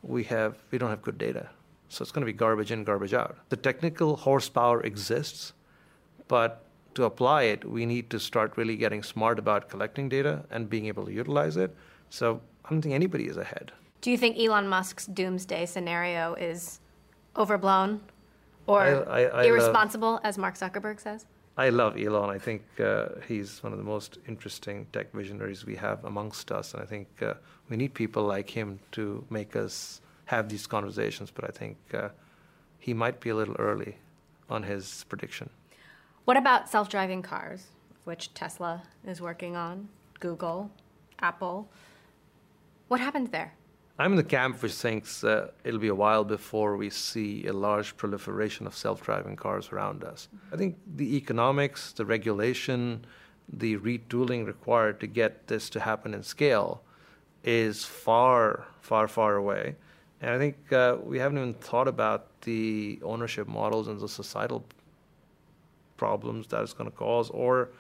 we 0.07 0.25
have 0.25 0.57
we 0.71 0.79
don't 0.79 0.91
have 0.91 1.03
good 1.03 1.19
data. 1.19 1.49
So 1.89 2.03
it's 2.03 2.11
going 2.11 2.27
to 2.27 2.33
be 2.33 2.37
garbage 2.37 2.73
in, 2.73 2.85
garbage 2.85 3.15
out. 3.15 3.37
The 3.49 3.57
technical 3.57 4.17
horsepower 4.17 4.83
exists, 4.83 5.53
but 6.29 6.65
to 6.95 7.05
apply 7.05 7.43
it, 7.45 7.65
we 7.65 7.87
need 7.87 8.11
to 8.11 8.19
start 8.19 8.57
really 8.57 8.77
getting 8.77 9.03
smart 9.03 9.39
about 9.39 9.69
collecting 9.69 10.09
data 10.09 10.45
and 10.51 10.69
being 10.69 10.87
able 10.87 11.05
to 11.07 11.13
utilize 11.13 11.57
it. 11.57 11.75
So 12.11 12.41
I 12.67 12.71
don't 12.71 12.83
think 12.83 12.95
anybody 12.95 13.27
is 13.27 13.37
ahead. 13.37 13.73
Do 14.01 14.11
you 14.11 14.19
think 14.19 14.39
Elon 14.39 14.69
Musk's 14.69 15.07
doomsday 15.07 15.67
scenario 15.67 16.35
is 16.35 16.81
overblown 17.37 18.01
or 18.67 18.81
I, 18.81 19.23
I, 19.23 19.23
I 19.23 19.45
irresponsible, 19.45 20.13
love, 20.13 20.21
as 20.25 20.37
Mark 20.37 20.57
Zuckerberg 20.57 21.01
says? 21.01 21.27
I 21.57 21.71
love 21.71 21.97
Elon. 21.97 22.29
I 22.29 22.39
think 22.39 22.63
uh, 22.81 23.07
he's 23.27 23.63
one 23.63 23.73
of 23.73 23.79
the 23.79 23.85
most 23.85 24.19
interesting 24.29 24.87
tech 24.93 25.13
visionaries 25.13 25.65
we 25.65 25.77
have 25.77 26.05
amongst 26.05 26.53
us, 26.53 26.75
and 26.75 26.83
I 26.83 26.87
think 26.87 27.09
uh, 27.23 27.35
we 27.71 27.77
need 27.77 27.95
people 27.95 28.25
like 28.25 28.51
him 28.51 28.79
to 28.93 29.25
make 29.31 29.57
us 29.57 30.01
have 30.27 30.49
these 30.49 30.67
conversations. 30.67 31.31
But 31.31 31.45
I 31.45 31.49
think 31.49 31.77
uh, 31.95 32.09
he 32.79 32.93
might 32.93 33.21
be 33.21 33.31
a 33.31 33.35
little 33.35 33.57
early 33.59 33.97
on 34.51 34.65
his 34.65 35.05
prediction. 35.09 35.49
What 36.25 36.37
about 36.37 36.69
self-driving 36.69 37.23
cars, 37.23 37.69
which 38.05 38.35
Tesla 38.35 38.83
is 39.07 39.21
working 39.21 39.57
on, 39.57 39.89
Google, 40.21 40.71
Apple? 41.21 41.69
What 42.89 43.01
happens 43.01 43.31
there? 43.31 43.53
I'm 43.99 44.13
in 44.13 44.17
the 44.17 44.25
camp 44.25 44.63
which 44.63 44.75
thinks 44.75 45.25
uh, 45.25 45.51
it'll 45.65 45.81
be 45.81 45.89
a 45.89 45.95
while 45.95 46.23
before 46.23 46.77
we 46.77 46.91
see 46.91 47.47
a 47.47 47.53
large 47.53 47.97
proliferation 47.97 48.67
of 48.67 48.77
self 48.77 49.03
driving 49.03 49.37
cars 49.37 49.71
around 49.73 50.05
us. 50.05 50.29
I 50.53 50.57
think 50.57 50.77
the 50.97 51.17
economics, 51.17 51.93
the 51.93 52.05
regulation, 52.05 53.07
the 53.49 53.79
retooling 53.79 54.47
required 54.47 55.01
to 55.01 55.07
get 55.07 55.47
this 55.47 55.71
to 55.71 55.81
happen 55.81 56.13
in 56.13 56.23
scale 56.23 56.83
is 57.43 57.85
far, 57.85 58.67
far, 58.81 59.09
far 59.09 59.37
away. 59.37 59.77
And 60.21 60.31
I 60.31 60.39
think 60.39 60.73
uh, 60.73 60.97
we 61.03 61.19
haven't 61.19 61.39
even 61.39 61.55
thought 61.55 61.89
about 61.89 62.43
the 62.43 62.99
ownership 63.03 63.49
models 63.49 63.89
and 63.89 63.99
the 63.99 64.09
societal 64.09 64.65
problems 65.97 66.49
that 66.49 66.63
it's 66.63 66.75
going 66.75 66.91
to 66.91 66.97
cause, 66.97 67.31
or 67.31 67.71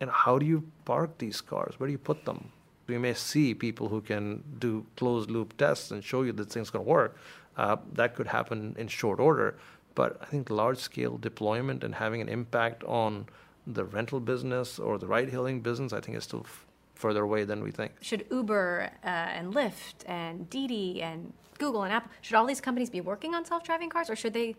and 0.00 0.10
how 0.10 0.38
do 0.38 0.46
you 0.46 0.64
park 0.84 1.18
these 1.18 1.40
cars? 1.40 1.78
Where 1.78 1.86
do 1.86 1.92
you 1.92 1.98
put 1.98 2.24
them? 2.24 2.50
We 2.90 2.98
may 2.98 3.14
see 3.14 3.54
people 3.54 3.88
who 3.88 4.00
can 4.00 4.24
do 4.58 4.84
closed 4.96 5.30
loop 5.30 5.56
tests 5.56 5.90
and 5.92 6.02
show 6.04 6.22
you 6.22 6.32
that 6.32 6.50
things 6.50 6.70
going 6.70 6.84
to 6.84 6.90
work. 6.90 7.16
Uh, 7.56 7.76
that 7.92 8.14
could 8.16 8.26
happen 8.26 8.74
in 8.78 8.88
short 8.88 9.18
order. 9.20 9.48
But 9.94 10.10
I 10.22 10.26
think 10.26 10.50
large 10.50 10.78
scale 10.78 11.16
deployment 11.18 11.84
and 11.84 11.94
having 11.94 12.20
an 12.20 12.28
impact 12.28 12.84
on 12.84 13.26
the 13.66 13.84
rental 13.84 14.20
business 14.20 14.78
or 14.78 14.98
the 14.98 15.06
ride 15.06 15.30
hailing 15.30 15.60
business, 15.60 15.92
I 15.92 16.00
think 16.00 16.16
is 16.16 16.24
still 16.24 16.44
f- 16.44 16.66
further 16.94 17.22
away 17.22 17.44
than 17.44 17.62
we 17.62 17.70
think. 17.70 17.92
Should 18.00 18.26
Uber 18.30 18.90
uh, 19.04 19.06
and 19.06 19.54
Lyft 19.54 19.96
and 20.06 20.48
Didi 20.50 21.02
and 21.02 21.32
Google 21.58 21.82
and 21.82 21.92
Apple, 21.92 22.10
should 22.22 22.36
all 22.36 22.46
these 22.46 22.60
companies 22.60 22.90
be 22.90 23.00
working 23.00 23.34
on 23.34 23.44
self 23.44 23.62
driving 23.62 23.90
cars 23.90 24.08
or 24.10 24.16
should 24.16 24.32
they? 24.32 24.56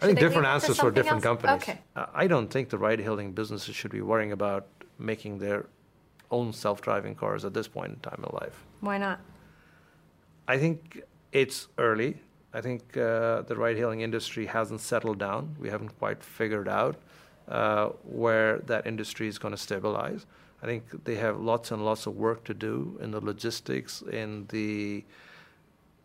I 0.00 0.06
think 0.06 0.18
different 0.18 0.48
answers 0.48 0.78
for 0.78 0.90
different 0.90 1.24
else? 1.24 1.30
companies. 1.30 1.62
Okay. 1.62 1.78
Uh, 1.96 2.06
I 2.22 2.26
don't 2.26 2.48
think 2.48 2.68
the 2.70 2.78
ride 2.78 3.00
hailing 3.00 3.32
businesses 3.32 3.74
should 3.74 3.92
be 3.92 4.02
worrying 4.02 4.32
about 4.32 4.66
making 4.98 5.38
their 5.38 5.66
own 6.32 6.52
self-driving 6.52 7.14
cars 7.14 7.44
at 7.44 7.54
this 7.54 7.68
point 7.68 7.90
in 7.92 8.00
time 8.00 8.24
in 8.26 8.36
life. 8.40 8.64
Why 8.80 8.98
not? 8.98 9.20
I 10.48 10.58
think 10.58 11.02
it's 11.30 11.68
early. 11.78 12.16
I 12.52 12.60
think 12.60 12.96
uh, 12.96 13.42
the 13.42 13.56
ride-hailing 13.56 14.00
industry 14.00 14.46
hasn't 14.46 14.80
settled 14.80 15.18
down. 15.18 15.54
We 15.58 15.68
haven't 15.70 15.96
quite 15.98 16.22
figured 16.22 16.68
out 16.68 16.96
uh, 17.48 17.90
where 18.04 18.58
that 18.60 18.86
industry 18.86 19.28
is 19.28 19.38
going 19.38 19.52
to 19.52 19.58
stabilize. 19.58 20.26
I 20.62 20.66
think 20.66 21.04
they 21.04 21.16
have 21.16 21.40
lots 21.40 21.70
and 21.70 21.84
lots 21.84 22.06
of 22.06 22.16
work 22.16 22.44
to 22.44 22.54
do 22.54 22.98
in 23.02 23.10
the 23.10 23.20
logistics, 23.20 24.02
in 24.02 24.46
the 24.48 25.04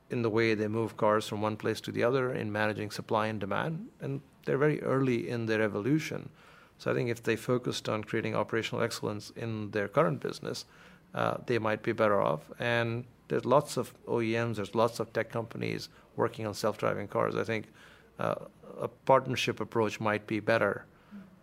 in 0.10 0.22
the 0.22 0.30
way 0.30 0.54
they 0.54 0.70
move 0.70 0.96
cars 0.96 1.28
from 1.28 1.42
one 1.42 1.58
place 1.58 1.82
to 1.82 1.92
the 1.92 2.02
other, 2.02 2.34
in 2.34 2.50
managing 2.50 2.90
supply 2.92 3.28
and 3.28 3.42
demand, 3.42 3.90
and 4.00 4.22
they're 4.46 4.58
very 4.58 4.82
early 4.82 5.30
in 5.30 5.48
their 5.48 5.62
evolution. 5.62 6.30
So 6.78 6.92
I 6.92 6.94
think 6.94 7.10
if 7.10 7.24
they 7.24 7.36
focused 7.36 7.90
on 7.90 8.04
creating 8.04 8.36
operational 8.36 8.84
excellence 8.84 9.32
in 9.36 9.72
their 9.72 9.88
current 9.88 10.20
business, 10.20 10.66
uh, 11.14 11.38
they 11.46 11.60
might 11.60 11.82
be 11.82 11.92
better 11.92 12.22
off. 12.22 12.42
And 12.60 13.06
there's 13.28 13.46
lots 13.46 13.78
of 13.78 13.94
OEMs, 14.06 14.56
there's 14.58 14.76
lots 14.76 15.00
of 15.00 15.12
tech 15.14 15.32
companies 15.32 15.90
working 16.16 16.46
on 16.46 16.54
self-driving 16.54 17.08
cars. 17.08 17.36
I 17.36 17.44
think 17.44 17.66
uh, 18.20 18.36
a 18.80 18.88
partnership 18.88 19.60
approach 19.60 20.00
might 20.00 20.28
be 20.28 20.40
better 20.40 20.86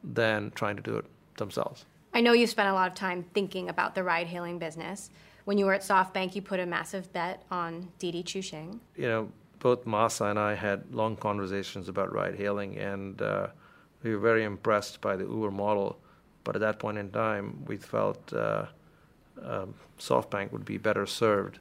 than 0.03 0.53
trying 0.55 0.76
to 0.76 0.83
do 0.83 0.97
it 0.97 1.07
themselves. 1.37 1.85
I 2.12 2.21
know 2.21 2.33
you 2.33 2.47
spent 2.47 2.69
a 2.69 2.73
lot 2.73 2.88
of 2.88 2.95
time 2.95 3.25
thinking 3.35 3.69
about 3.69 3.95
the 3.95 4.05
ride-hailing 4.05 4.59
business. 4.59 5.11
When 5.47 5.59
you 5.59 5.67
were 5.67 5.75
at 5.75 5.83
SoftBank, 5.83 6.35
you 6.37 6.43
put 6.43 6.61
a 6.61 6.67
massive 6.67 7.12
bet 7.12 7.43
on 7.50 7.88
Didi 7.99 8.23
Chuxing. 8.23 8.79
You 8.97 9.09
know, 9.09 9.29
both 9.59 9.85
Masa 9.85 10.31
and 10.31 10.38
I 10.38 10.55
had 10.55 10.95
long 10.95 11.17
conversations 11.17 11.88
about 11.88 12.12
ride-hailing, 12.12 12.79
and 12.79 13.21
uh, 13.21 13.49
we 14.05 14.15
were 14.15 14.21
very 14.21 14.45
impressed 14.45 15.01
by 15.01 15.17
the 15.17 15.25
Uber 15.25 15.51
model, 15.51 15.99
but 16.45 16.55
at 16.55 16.61
that 16.61 16.79
point 16.79 16.99
in 16.99 17.11
time, 17.11 17.65
we 17.67 17.77
felt 17.77 18.33
uh, 18.33 18.67
um, 19.43 19.75
SoftBank 19.99 20.53
would 20.53 20.65
be 20.65 20.79
better 20.79 21.07
served 21.07 21.59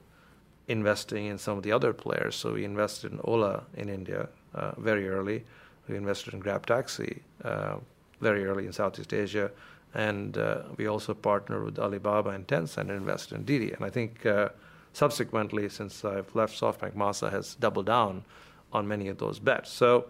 investing 0.68 1.26
in 1.26 1.38
some 1.38 1.56
of 1.56 1.62
the 1.62 1.72
other 1.72 1.92
players. 1.92 2.36
So 2.36 2.52
we 2.52 2.64
invested 2.64 3.12
in 3.12 3.20
Ola 3.24 3.64
in 3.76 3.88
India 3.88 4.28
uh, 4.54 4.72
very 4.78 5.08
early. 5.08 5.44
We 5.88 5.96
invested 5.96 6.34
in 6.34 6.40
Grab 6.40 6.66
Taxi 6.66 7.22
uh, 7.42 7.76
very 8.20 8.44
early 8.44 8.66
in 8.66 8.72
Southeast 8.72 9.12
Asia. 9.12 9.50
And 9.94 10.38
uh, 10.38 10.62
we 10.76 10.86
also 10.86 11.14
partnered 11.14 11.64
with 11.64 11.78
Alibaba 11.78 12.30
and 12.30 12.46
Tencent 12.46 12.78
and 12.78 12.90
invested 12.90 13.36
in 13.36 13.44
Didi. 13.44 13.72
And 13.72 13.84
I 13.84 13.90
think 13.90 14.26
uh, 14.26 14.48
subsequently, 14.92 15.68
since 15.68 16.04
I've 16.04 16.34
left 16.34 16.58
SoftBank, 16.58 16.94
Masa 16.94 17.30
has 17.30 17.54
doubled 17.54 17.86
down 17.86 18.24
on 18.72 18.88
many 18.88 19.08
of 19.08 19.18
those 19.18 19.38
bets. 19.38 19.70
So 19.70 20.06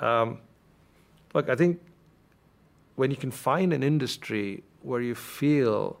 um, 0.00 0.38
look, 1.34 1.48
I 1.48 1.54
think 1.54 1.80
when 2.96 3.10
you 3.10 3.16
can 3.16 3.30
find 3.30 3.72
an 3.72 3.82
industry 3.82 4.62
where 4.82 5.00
you 5.00 5.14
feel 5.14 6.00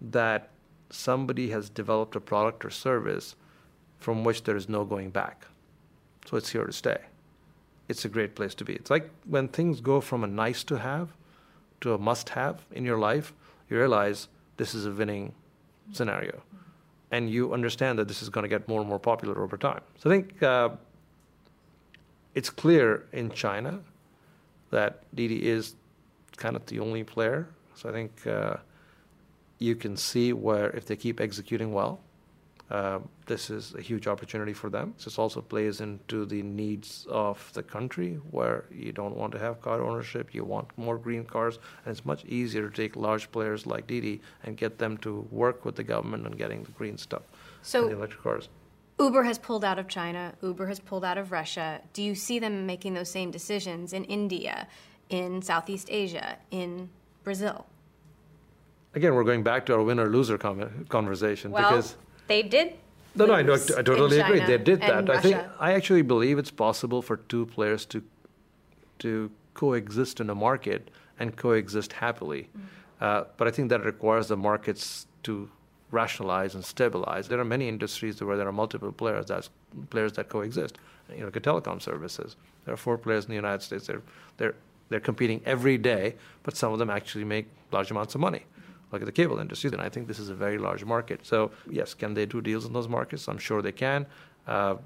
that 0.00 0.50
somebody 0.90 1.50
has 1.50 1.68
developed 1.70 2.16
a 2.16 2.20
product 2.20 2.64
or 2.64 2.70
service 2.70 3.36
from 3.98 4.24
which 4.24 4.44
there 4.44 4.56
is 4.56 4.68
no 4.68 4.84
going 4.84 5.10
back, 5.10 5.46
so 6.26 6.36
it's 6.36 6.50
here 6.50 6.64
to 6.64 6.72
stay. 6.72 6.98
It's 7.88 8.04
a 8.04 8.08
great 8.08 8.34
place 8.34 8.54
to 8.56 8.64
be. 8.64 8.74
It's 8.74 8.90
like 8.90 9.10
when 9.26 9.48
things 9.48 9.80
go 9.80 10.00
from 10.00 10.24
a 10.24 10.26
nice 10.26 10.62
to 10.64 10.78
have 10.78 11.08
to 11.80 11.94
a 11.94 11.98
must 11.98 12.30
have 12.30 12.62
in 12.72 12.84
your 12.84 12.98
life, 12.98 13.32
you 13.68 13.76
realize 13.76 14.28
this 14.56 14.74
is 14.74 14.86
a 14.86 14.90
winning 14.90 15.32
scenario. 15.92 16.42
And 17.10 17.28
you 17.28 17.52
understand 17.52 17.98
that 17.98 18.06
this 18.06 18.22
is 18.22 18.28
going 18.28 18.42
to 18.42 18.48
get 18.48 18.68
more 18.68 18.80
and 18.80 18.88
more 18.88 18.98
popular 18.98 19.42
over 19.42 19.56
time. 19.56 19.80
So 19.98 20.10
I 20.10 20.14
think 20.14 20.42
uh, 20.42 20.70
it's 22.34 22.50
clear 22.50 23.06
in 23.12 23.30
China 23.30 23.80
that 24.70 25.02
Didi 25.14 25.48
is 25.48 25.74
kind 26.36 26.56
of 26.56 26.66
the 26.66 26.80
only 26.80 27.04
player. 27.04 27.48
So 27.74 27.88
I 27.88 27.92
think 27.92 28.26
uh, 28.26 28.56
you 29.58 29.74
can 29.76 29.96
see 29.96 30.32
where 30.32 30.70
if 30.70 30.86
they 30.86 30.96
keep 30.96 31.20
executing 31.20 31.72
well, 31.72 32.00
uh, 32.70 33.00
this 33.26 33.50
is 33.50 33.74
a 33.74 33.80
huge 33.80 34.06
opportunity 34.06 34.52
for 34.52 34.70
them. 34.70 34.94
This 35.04 35.18
also 35.18 35.40
plays 35.40 35.80
into 35.80 36.24
the 36.24 36.42
needs 36.42 37.04
of 37.10 37.50
the 37.52 37.64
country 37.64 38.14
where 38.30 38.64
you 38.70 38.92
don't 38.92 39.16
want 39.16 39.32
to 39.32 39.40
have 39.40 39.60
car 39.60 39.82
ownership, 39.82 40.32
you 40.32 40.44
want 40.44 40.68
more 40.76 40.96
green 40.96 41.24
cars, 41.24 41.58
and 41.84 41.90
it's 41.90 42.06
much 42.06 42.24
easier 42.26 42.68
to 42.68 42.74
take 42.74 42.94
large 42.94 43.30
players 43.32 43.66
like 43.66 43.88
Didi 43.88 44.20
and 44.44 44.56
get 44.56 44.78
them 44.78 44.96
to 44.98 45.26
work 45.32 45.64
with 45.64 45.74
the 45.74 45.82
government 45.82 46.26
on 46.26 46.32
getting 46.32 46.62
the 46.62 46.70
green 46.70 46.96
stuff 46.96 47.22
so 47.62 47.88
the 47.88 47.96
electric 47.96 48.22
cars. 48.22 48.48
Uber 49.00 49.22
has 49.22 49.38
pulled 49.38 49.64
out 49.64 49.78
of 49.78 49.88
China, 49.88 50.34
Uber 50.42 50.66
has 50.66 50.78
pulled 50.78 51.04
out 51.04 51.16
of 51.16 51.32
Russia. 51.32 51.80
Do 51.94 52.02
you 52.02 52.14
see 52.14 52.38
them 52.38 52.66
making 52.66 52.94
those 52.94 53.10
same 53.10 53.30
decisions 53.30 53.92
in 53.92 54.04
India, 54.04 54.68
in 55.08 55.40
Southeast 55.40 55.88
Asia, 55.90 56.36
in 56.50 56.90
Brazil? 57.24 57.66
Again, 58.94 59.14
we're 59.14 59.24
going 59.24 59.42
back 59.42 59.64
to 59.66 59.74
our 59.74 59.82
winner 59.82 60.08
loser 60.08 60.36
conversation 60.36 61.50
well, 61.50 61.70
because 61.70 61.96
they 62.26 62.42
did. 62.42 62.74
No, 63.14 63.24
no, 63.24 63.34
I, 63.34 63.40
I 63.40 63.82
totally 63.82 64.20
agree. 64.20 64.40
They 64.40 64.58
did 64.58 64.80
that. 64.82 65.08
I 65.08 65.20
think 65.20 65.40
I 65.58 65.72
actually 65.72 66.02
believe 66.02 66.38
it's 66.38 66.50
possible 66.50 67.00
for 67.00 67.16
two 67.16 67.46
players 67.46 67.86
to 67.86 68.02
to 68.98 69.30
coexist 69.54 70.20
in 70.20 70.28
a 70.28 70.34
market 70.34 70.90
and 71.18 71.36
coexist 71.36 71.92
happily. 71.94 72.42
Mm-hmm. 72.42 73.04
Uh, 73.04 73.24
but 73.36 73.48
I 73.48 73.50
think 73.50 73.70
that 73.70 73.84
requires 73.84 74.28
the 74.28 74.36
markets 74.36 75.06
to 75.22 75.48
rationalize 75.90 76.54
and 76.54 76.64
stabilize. 76.64 77.28
There 77.28 77.40
are 77.40 77.44
many 77.44 77.68
industries 77.68 78.22
where 78.22 78.36
there 78.36 78.46
are 78.46 78.52
multiple 78.52 78.92
players 78.92 79.26
that's 79.26 79.50
players 79.90 80.12
that 80.14 80.28
coexist. 80.28 80.78
You 81.10 81.18
know, 81.18 81.24
like 81.24 81.34
telecom 81.34 81.82
services. 81.82 82.36
There 82.64 82.74
are 82.74 82.76
four 82.76 82.96
players 82.96 83.24
in 83.24 83.30
the 83.30 83.36
United 83.36 83.62
States. 83.62 83.86
They're 83.86 84.02
they're 84.36 84.54
they're 84.88 85.00
competing 85.00 85.40
every 85.44 85.78
day, 85.78 86.16
but 86.42 86.56
some 86.56 86.72
of 86.72 86.78
them 86.78 86.90
actually 86.90 87.24
make 87.24 87.48
large 87.72 87.90
amounts 87.90 88.14
of 88.14 88.20
money. 88.20 88.44
Look 88.92 89.02
at 89.02 89.06
the 89.06 89.12
cable 89.12 89.38
industry. 89.38 89.70
Then 89.70 89.80
I 89.80 89.88
think 89.88 90.08
this 90.08 90.18
is 90.18 90.30
a 90.30 90.34
very 90.34 90.58
large 90.58 90.84
market. 90.84 91.24
So 91.24 91.52
yes, 91.70 91.94
can 91.94 92.14
they 92.14 92.26
do 92.26 92.40
deals 92.40 92.64
in 92.64 92.72
those 92.72 92.88
markets? 92.88 93.28
I'm 93.28 93.38
sure 93.38 93.62
they 93.62 93.72
can. 93.72 94.06
Uh, 94.46 94.76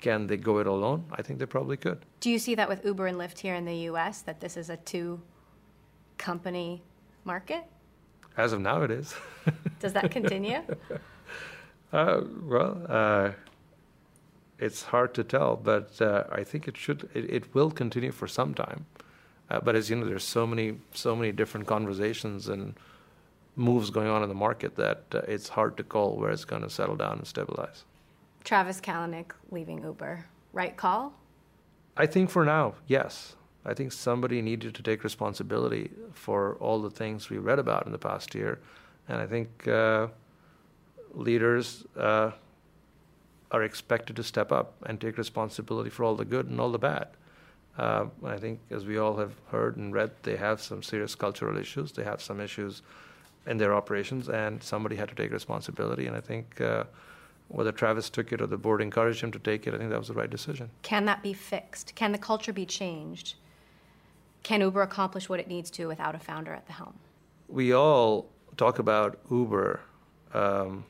can 0.00 0.26
they 0.26 0.36
go 0.36 0.58
it 0.58 0.66
alone? 0.66 1.04
I 1.12 1.22
think 1.22 1.38
they 1.38 1.46
probably 1.46 1.76
could. 1.76 2.04
Do 2.18 2.28
you 2.28 2.40
see 2.40 2.56
that 2.56 2.68
with 2.68 2.84
Uber 2.84 3.06
and 3.06 3.16
Lyft 3.16 3.38
here 3.38 3.54
in 3.54 3.64
the 3.64 3.76
U.S. 3.90 4.22
that 4.22 4.40
this 4.40 4.56
is 4.56 4.68
a 4.68 4.76
two 4.76 5.22
company 6.18 6.82
market? 7.24 7.64
As 8.36 8.52
of 8.52 8.60
now, 8.60 8.82
it 8.82 8.90
is. 8.90 9.14
Does 9.80 9.92
that 9.92 10.10
continue? 10.10 10.60
uh, 11.92 12.20
well, 12.44 12.86
uh, 12.88 13.30
it's 14.58 14.84
hard 14.84 15.12
to 15.14 15.24
tell, 15.24 15.56
but 15.56 16.00
uh, 16.00 16.24
I 16.30 16.44
think 16.44 16.68
it 16.68 16.76
should. 16.76 17.08
It, 17.14 17.30
it, 17.30 17.54
will 17.54 17.70
continue 17.70 18.12
for 18.12 18.26
some 18.26 18.54
time. 18.54 18.86
Uh, 19.50 19.60
but 19.60 19.74
as 19.74 19.90
you 19.90 19.96
know, 19.96 20.06
there's 20.06 20.24
so 20.24 20.46
many, 20.46 20.78
so 20.92 21.14
many 21.14 21.32
different 21.32 21.66
conversations 21.66 22.48
and 22.48 22.74
moves 23.56 23.90
going 23.90 24.08
on 24.08 24.22
in 24.22 24.28
the 24.28 24.34
market 24.34 24.76
that 24.76 25.02
uh, 25.14 25.18
it's 25.28 25.48
hard 25.48 25.76
to 25.76 25.82
call 25.82 26.16
where 26.16 26.30
it's 26.30 26.44
going 26.44 26.62
to 26.62 26.70
settle 26.70 26.96
down 26.96 27.18
and 27.18 27.26
stabilize. 27.26 27.84
Travis 28.44 28.80
Kalanick 28.80 29.32
leaving 29.50 29.82
Uber, 29.82 30.24
right 30.52 30.76
call? 30.76 31.12
I 31.96 32.06
think 32.06 32.30
for 32.30 32.44
now, 32.44 32.74
yes. 32.86 33.36
I 33.64 33.74
think 33.74 33.92
somebody 33.92 34.42
needed 34.42 34.74
to 34.74 34.82
take 34.82 35.04
responsibility 35.04 35.90
for 36.12 36.56
all 36.56 36.82
the 36.82 36.90
things 36.90 37.30
we 37.30 37.38
read 37.38 37.58
about 37.58 37.86
in 37.86 37.92
the 37.92 37.98
past 37.98 38.34
year. 38.34 38.58
And 39.08 39.20
I 39.20 39.26
think 39.26 39.68
uh, 39.68 40.08
leaders 41.14 41.84
uh, 41.96 42.32
are 43.52 43.62
expected 43.62 44.16
to 44.16 44.24
step 44.24 44.50
up 44.50 44.74
and 44.86 45.00
take 45.00 45.16
responsibility 45.16 45.90
for 45.90 46.04
all 46.04 46.16
the 46.16 46.24
good 46.24 46.46
and 46.46 46.60
all 46.60 46.72
the 46.72 46.78
bad. 46.78 47.08
Uh, 47.78 48.06
I 48.24 48.36
think, 48.36 48.60
as 48.70 48.84
we 48.84 48.98
all 48.98 49.16
have 49.16 49.32
heard 49.50 49.76
and 49.76 49.94
read, 49.94 50.10
they 50.24 50.36
have 50.36 50.60
some 50.60 50.82
serious 50.82 51.14
cultural 51.14 51.56
issues. 51.56 51.92
They 51.92 52.04
have 52.04 52.20
some 52.20 52.40
issues 52.40 52.82
in 53.46 53.56
their 53.56 53.74
operations, 53.74 54.28
and 54.28 54.62
somebody 54.62 54.96
had 54.96 55.08
to 55.08 55.14
take 55.14 55.32
responsibility. 55.32 56.06
And 56.06 56.16
I 56.16 56.20
think 56.20 56.60
uh, 56.60 56.84
whether 57.48 57.72
Travis 57.72 58.10
took 58.10 58.32
it 58.32 58.42
or 58.42 58.46
the 58.46 58.58
board 58.58 58.82
encouraged 58.82 59.22
him 59.22 59.32
to 59.32 59.38
take 59.38 59.66
it, 59.66 59.74
I 59.74 59.78
think 59.78 59.90
that 59.90 59.98
was 59.98 60.08
the 60.08 60.14
right 60.14 60.28
decision. 60.30 60.70
Can 60.82 61.06
that 61.06 61.22
be 61.22 61.32
fixed? 61.32 61.94
Can 61.94 62.12
the 62.12 62.18
culture 62.18 62.52
be 62.52 62.66
changed? 62.66 63.36
Can 64.42 64.60
Uber 64.60 64.82
accomplish 64.82 65.28
what 65.28 65.40
it 65.40 65.48
needs 65.48 65.70
to 65.72 65.86
without 65.86 66.14
a 66.14 66.18
founder 66.18 66.52
at 66.52 66.66
the 66.66 66.72
helm? 66.72 66.94
We 67.48 67.72
all 67.72 68.26
talk 68.56 68.78
about 68.78 69.18
Uber 69.30 69.80
um, 70.34 70.84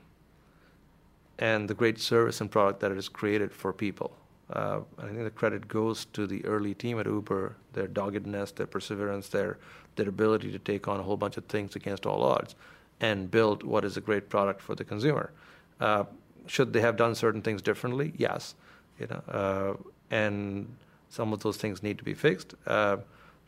and 1.39 1.69
the 1.69 1.75
great 1.75 2.01
service 2.01 2.41
and 2.41 2.51
product 2.51 2.81
that 2.81 2.91
it 2.91 2.95
has 2.95 3.09
created 3.09 3.53
for 3.53 3.73
people. 3.73 4.17
Uh, 4.51 4.81
I 4.99 5.07
think 5.07 5.19
the 5.25 5.31
credit 5.31 5.67
goes 5.69 6.05
to 6.13 6.27
the 6.27 6.45
early 6.45 6.75
team 6.75 6.99
at 6.99 7.07
Uber, 7.07 7.57
their 7.73 7.87
doggedness, 7.87 8.53
their 8.53 8.67
perseverance, 8.67 9.29
their 9.29 9.59
their 9.97 10.09
ability 10.09 10.51
to 10.51 10.59
take 10.59 10.89
on 10.89 10.99
a 11.01 11.03
whole 11.03 11.17
bunch 11.19 11.37
of 11.37 11.45
things 11.47 11.77
against 11.77 12.07
all 12.07 12.23
odds 12.23 12.55
and 13.01 13.31
build 13.31 13.63
what 13.63 13.85
is 13.85 13.97
a 13.97 14.01
great 14.01 14.31
product 14.31 14.63
for 14.63 14.75
the 14.75 14.85
consumer. 14.85 15.33
Uh, 15.81 16.05
should 16.47 16.73
they 16.73 16.81
have 16.81 16.97
done 16.97 17.15
certain 17.15 17.43
things 17.43 17.61
differently? 17.61 18.13
Yes, 18.17 18.55
you 18.99 19.07
know, 19.07 19.23
uh, 19.29 19.75
and 20.11 20.67
some 21.09 21.33
of 21.33 21.43
those 21.43 21.57
things 21.57 21.83
need 21.83 21.99
to 21.99 22.05
be 22.05 22.15
fixed. 22.15 22.55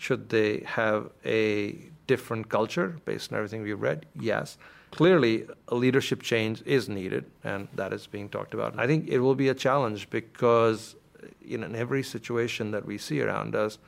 Should 0.04 0.28
they 0.28 0.62
have 0.66 1.10
a 1.24 1.78
different 2.06 2.50
culture 2.50 2.98
based 3.06 3.32
on 3.32 3.38
everything 3.38 3.62
we've 3.62 3.80
read? 3.80 4.04
Yes. 4.20 4.58
Clearly, 4.90 5.46
a 5.68 5.74
leadership 5.74 6.20
change 6.20 6.62
is 6.66 6.90
needed, 6.90 7.24
and 7.42 7.68
that 7.74 7.94
is 7.94 8.06
being 8.06 8.28
talked 8.28 8.52
about. 8.52 8.78
I 8.78 8.86
think 8.86 9.08
it 9.08 9.20
will 9.20 9.34
be 9.34 9.48
a 9.48 9.54
challenge 9.54 10.10
because 10.10 10.94
in 11.40 11.74
every 11.74 12.02
situation 12.02 12.70
that 12.72 12.84
we 12.84 12.98
see 12.98 13.22
around 13.22 13.56
us, 13.56 13.78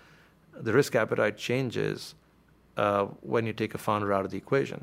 the 0.58 0.72
risk 0.72 0.94
appetite 0.94 1.36
changes 1.36 2.14
uh, 2.78 3.04
when 3.20 3.44
you 3.44 3.52
take 3.52 3.74
a 3.74 3.78
founder 3.78 4.10
out 4.10 4.24
of 4.24 4.30
the 4.30 4.38
equation. 4.38 4.82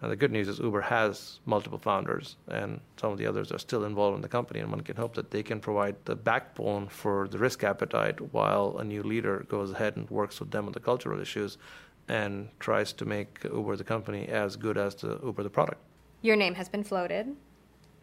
And 0.00 0.12
the 0.12 0.16
good 0.16 0.30
news 0.30 0.46
is 0.46 0.60
Uber 0.60 0.82
has 0.82 1.40
multiple 1.44 1.78
founders, 1.78 2.36
and 2.46 2.80
some 3.00 3.10
of 3.10 3.18
the 3.18 3.26
others 3.26 3.50
are 3.50 3.58
still 3.58 3.84
involved 3.84 4.14
in 4.14 4.22
the 4.22 4.28
company, 4.28 4.60
and 4.60 4.70
one 4.70 4.82
can 4.82 4.96
hope 4.96 5.14
that 5.14 5.32
they 5.32 5.42
can 5.42 5.58
provide 5.58 5.96
the 6.04 6.14
backbone 6.14 6.86
for 6.86 7.26
the 7.26 7.38
risk 7.38 7.64
appetite 7.64 8.20
while 8.32 8.76
a 8.78 8.84
new 8.84 9.02
leader 9.02 9.44
goes 9.48 9.72
ahead 9.72 9.96
and 9.96 10.08
works 10.08 10.38
with 10.38 10.52
them 10.52 10.66
on 10.66 10.72
the 10.72 10.80
cultural 10.80 11.20
issues 11.20 11.58
and 12.06 12.48
tries 12.60 12.92
to 12.92 13.04
make 13.04 13.40
Uber 13.44 13.76
the 13.76 13.84
company 13.84 14.26
as 14.28 14.54
good 14.54 14.78
as 14.78 14.94
the 14.94 15.18
Uber 15.22 15.42
the 15.42 15.50
product. 15.50 15.80
Your 16.22 16.36
name 16.36 16.54
has 16.54 16.68
been 16.68 16.84
floated 16.84 17.34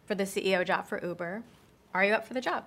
for 0.06 0.16
the 0.16 0.24
CEO 0.24 0.66
job 0.66 0.88
for 0.88 1.04
Uber. 1.04 1.44
Are 1.94 2.04
you 2.04 2.14
up 2.14 2.28
for 2.28 2.34
the 2.34 2.42
job? 2.42 2.66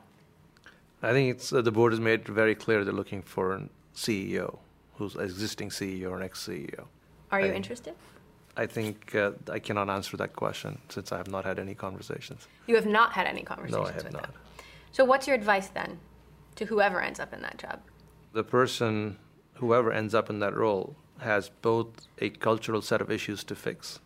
I 1.02 1.12
think 1.12 1.36
it's 1.36 1.52
uh, 1.52 1.60
the 1.60 1.70
board 1.70 1.92
has 1.92 2.00
made 2.00 2.26
very 2.26 2.54
clear 2.54 2.82
they're 2.82 2.92
looking 2.92 3.22
for 3.22 3.52
a 3.52 3.68
CEO 3.94 4.58
who's 4.96 5.14
an 5.14 5.22
existing 5.22 5.68
CEO 5.68 6.10
or 6.10 6.16
an 6.16 6.24
ex-CEO. 6.24 6.86
Are 7.30 7.40
you 7.40 7.52
interested? 7.52 7.94
I 8.58 8.66
think 8.66 9.14
uh, 9.14 9.30
I 9.50 9.60
cannot 9.60 9.88
answer 9.88 10.16
that 10.16 10.34
question 10.34 10.80
since 10.88 11.12
I 11.12 11.16
have 11.16 11.30
not 11.30 11.44
had 11.44 11.60
any 11.60 11.74
conversations. 11.74 12.48
You 12.66 12.74
have 12.74 12.86
not 12.86 13.12
had 13.12 13.28
any 13.28 13.42
conversations. 13.42 13.84
No, 13.84 13.88
I 13.88 13.92
have 13.92 14.12
not. 14.12 14.22
Them. 14.22 14.32
So, 14.90 15.04
what's 15.04 15.28
your 15.28 15.36
advice 15.36 15.68
then 15.68 16.00
to 16.56 16.64
whoever 16.66 17.00
ends 17.00 17.20
up 17.20 17.32
in 17.32 17.40
that 17.42 17.56
job? 17.58 17.80
The 18.32 18.42
person, 18.42 19.16
whoever 19.54 19.92
ends 19.92 20.12
up 20.12 20.28
in 20.28 20.40
that 20.40 20.56
role, 20.56 20.96
has 21.20 21.50
both 21.62 21.86
a 22.18 22.30
cultural 22.30 22.82
set 22.82 23.00
of 23.00 23.12
issues 23.12 23.44
to 23.44 23.54
fix 23.54 24.00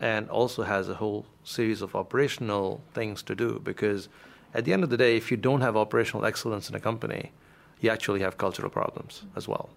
and 0.00 0.28
also 0.28 0.64
has 0.64 0.90
a 0.90 0.94
whole 0.96 1.24
series 1.42 1.80
of 1.80 1.96
operational 1.96 2.82
things 2.92 3.22
to 3.22 3.34
do 3.34 3.58
because 3.64 4.08
at 4.54 4.64
the 4.66 4.72
end 4.72 4.84
of 4.84 4.90
the 4.90 4.96
day, 4.98 5.16
if 5.16 5.30
you 5.30 5.36
don't 5.36 5.62
have 5.62 5.76
operational 5.76 6.26
excellence 6.26 6.68
in 6.68 6.74
a 6.74 6.80
company, 6.80 7.32
you 7.80 7.90
actually 7.90 8.20
have 8.20 8.36
cultural 8.36 8.70
problems 8.70 9.24
as 9.34 9.48
well. 9.48 9.70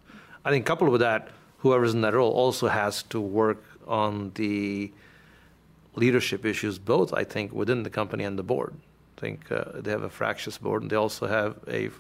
I 0.43 0.50
think 0.52 0.65
coupled 0.65 0.89
with 0.89 1.02
that, 1.02 1.30
whoever's 1.60 1.93
in 1.93 2.02
that 2.02 2.13
role 2.13 2.32
also 2.32 2.67
has 2.67 3.04
to 3.04 3.21
work 3.21 3.63
on 3.91 4.32
the 4.36 4.91
leadership 5.95 6.45
issues, 6.45 6.80
both 6.80 7.13
I 7.13 7.23
think 7.23 7.51
within 7.51 7.84
the 7.84 7.89
company 7.89 8.23
and 8.23 8.39
the 8.39 8.43
board. 8.43 8.73
I 9.17 9.21
think 9.21 9.51
uh, 9.51 9.65
they 9.75 9.91
have 9.91 10.04
a 10.04 10.10
fractious 10.10 10.58
board, 10.58 10.82
and 10.82 10.89
they 10.89 10.95
also 10.95 11.27
have 11.27 11.60
a 11.67 11.91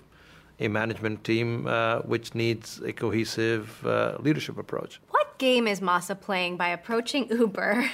a 0.61 0.67
management 0.67 1.23
team 1.23 1.65
uh, 1.65 1.99
which 2.01 2.35
needs 2.35 2.79
a 2.81 2.93
cohesive 2.93 3.85
uh, 3.85 4.15
leadership 4.19 4.57
approach. 4.59 5.01
What 5.09 5.37
game 5.39 5.67
is 5.67 5.81
Masa 5.81 6.19
playing 6.19 6.55
by 6.55 6.69
approaching 6.69 7.27
Uber 7.29 7.89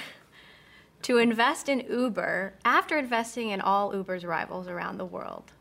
to 1.02 1.16
invest 1.16 1.68
in 1.70 1.80
Uber 1.88 2.54
after 2.66 2.98
investing 2.98 3.48
in 3.48 3.62
all 3.62 3.94
Uber's 3.94 4.24
rivals 4.24 4.68
around 4.68 4.98
the 4.98 5.06
world? 5.06 5.52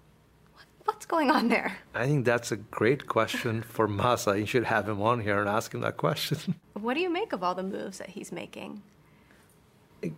What's 0.88 1.06
going 1.06 1.30
on 1.30 1.50
there? 1.50 1.78
I 1.93 2.06
think 2.06 2.23
that's 2.23 2.54
a 2.54 2.56
great 2.56 3.08
question 3.08 3.62
for 3.62 3.89
Masa. 3.89 4.39
You 4.39 4.45
should 4.45 4.63
have 4.63 4.88
him 4.88 5.02
on 5.02 5.19
here 5.19 5.38
and 5.38 5.50
ask 5.50 5.73
him 5.73 5.82
that 5.82 5.97
question. 5.97 6.56
What 6.80 6.93
do 6.93 7.02
you 7.02 7.10
make 7.10 7.34
of 7.34 7.43
all 7.43 7.56
the 7.56 7.63
moves 7.63 7.97
that 7.97 8.10
he's 8.10 8.32
making? 8.32 8.82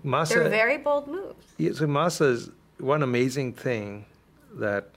Masa, 0.05 0.29
They're 0.29 0.49
very 0.49 0.77
bold 0.77 1.07
moves. 1.07 1.45
Yeah, 1.57 1.71
so 1.71 1.87
Masa's 1.87 2.51
one 2.79 3.01
amazing 3.01 3.53
thing 3.53 4.05
that 4.53 4.89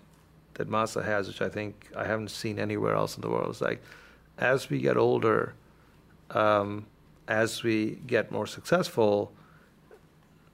that 0.54 0.68
Masa 0.68 1.02
has, 1.04 1.28
which 1.28 1.40
I 1.40 1.48
think 1.48 1.88
I 1.96 2.04
haven't 2.04 2.30
seen 2.30 2.58
anywhere 2.58 2.94
else 2.94 3.14
in 3.16 3.22
the 3.22 3.30
world, 3.30 3.50
is 3.50 3.61
like 3.62 3.80
as 4.38 4.68
we 4.68 4.80
get 4.80 4.96
older, 4.96 5.54
um, 6.30 6.85
as 7.28 7.62
we 7.62 8.00
get 8.06 8.30
more 8.30 8.46
successful, 8.46 9.32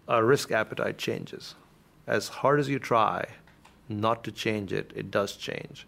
our 0.07 0.25
risk 0.25 0.53
appetite 0.53 0.99
changes. 0.99 1.57
As 2.07 2.29
hard 2.29 2.61
as 2.61 2.69
you 2.69 2.79
try, 2.79 3.27
not 3.89 4.25
to 4.25 4.33
change 4.33 4.73
it, 4.73 4.93
it 4.95 5.11
does 5.11 5.37
change. 5.37 5.87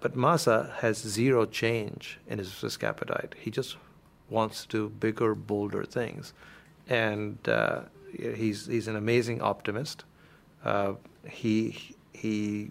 But 0.00 0.16
Masa 0.16 0.72
has 0.76 0.98
zero 0.98 1.44
change 1.44 2.18
in 2.26 2.38
his 2.38 2.62
risk 2.62 2.82
appetite. 2.82 3.34
He 3.38 3.50
just 3.50 3.76
wants 4.30 4.64
to 4.66 4.68
do 4.68 4.88
bigger, 4.88 5.34
bolder 5.34 5.84
things. 5.84 6.32
And 6.88 7.36
uh, 7.48 7.82
he's, 8.12 8.66
he's 8.66 8.88
an 8.88 8.96
amazing 8.96 9.42
optimist. 9.42 10.04
Uh, 10.64 10.94
he, 11.28 11.94
he 12.12 12.70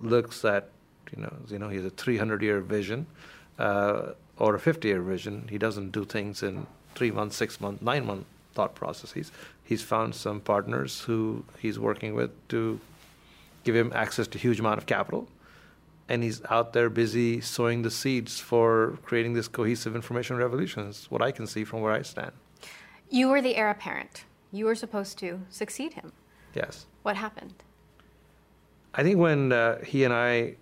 looks 0.00 0.44
at, 0.44 0.70
you 1.14 1.22
know, 1.22 1.32
you 1.48 1.58
know, 1.58 1.68
he 1.68 1.76
has 1.76 1.86
a 1.86 1.90
300 1.90 2.42
year 2.42 2.60
vision 2.60 3.06
uh, 3.58 4.12
or 4.38 4.56
a 4.56 4.60
50 4.60 4.88
year 4.88 5.02
vision. 5.02 5.46
He 5.48 5.58
doesn't 5.58 5.92
do 5.92 6.04
things 6.04 6.42
in 6.42 6.66
three 6.94 7.10
months, 7.10 7.36
six 7.36 7.60
months, 7.60 7.82
nine 7.82 8.06
month 8.06 8.26
thought 8.54 8.74
processes. 8.74 9.30
He's 9.62 9.82
found 9.82 10.14
some 10.14 10.40
partners 10.40 11.02
who 11.02 11.44
he's 11.58 11.78
working 11.78 12.14
with 12.14 12.30
to 12.48 12.80
give 13.64 13.74
him 13.74 13.92
access 13.94 14.26
to 14.28 14.38
a 14.38 14.40
huge 14.40 14.60
amount 14.60 14.78
of 14.78 14.86
capital, 14.86 15.28
and 16.08 16.22
he's 16.22 16.42
out 16.50 16.72
there 16.72 16.90
busy 16.90 17.40
sowing 17.40 17.82
the 17.82 17.90
seeds 17.90 18.38
for 18.38 18.98
creating 19.02 19.32
this 19.32 19.48
cohesive 19.48 19.96
information 19.96 20.36
revolution. 20.36 20.86
Is 20.86 21.06
what 21.10 21.22
I 21.22 21.32
can 21.32 21.46
see 21.46 21.64
from 21.64 21.80
where 21.80 21.92
I 21.92 22.02
stand. 22.02 22.32
You 23.10 23.28
were 23.28 23.42
the 23.42 23.56
heir 23.56 23.70
apparent. 23.70 24.24
You 24.52 24.66
were 24.66 24.74
supposed 24.74 25.18
to 25.18 25.40
succeed 25.48 25.94
him. 25.94 26.12
Yes. 26.54 26.86
What 27.02 27.16
happened? 27.16 27.54
I 28.94 29.02
think 29.02 29.18
when 29.18 29.50
uh, 29.50 29.82
he 29.84 30.04
and 30.04 30.14
I 30.14 30.54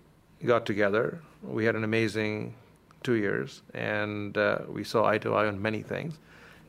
got 0.43 0.65
together, 0.65 1.21
we 1.43 1.65
had 1.65 1.75
an 1.75 1.83
amazing 1.83 2.55
two 3.03 3.13
years, 3.13 3.61
and 3.73 4.37
uh, 4.37 4.59
we 4.67 4.83
saw 4.83 5.05
eye 5.05 5.19
to 5.19 5.35
eye 5.35 5.45
on 5.45 5.61
many 5.61 5.81
things. 5.81 6.17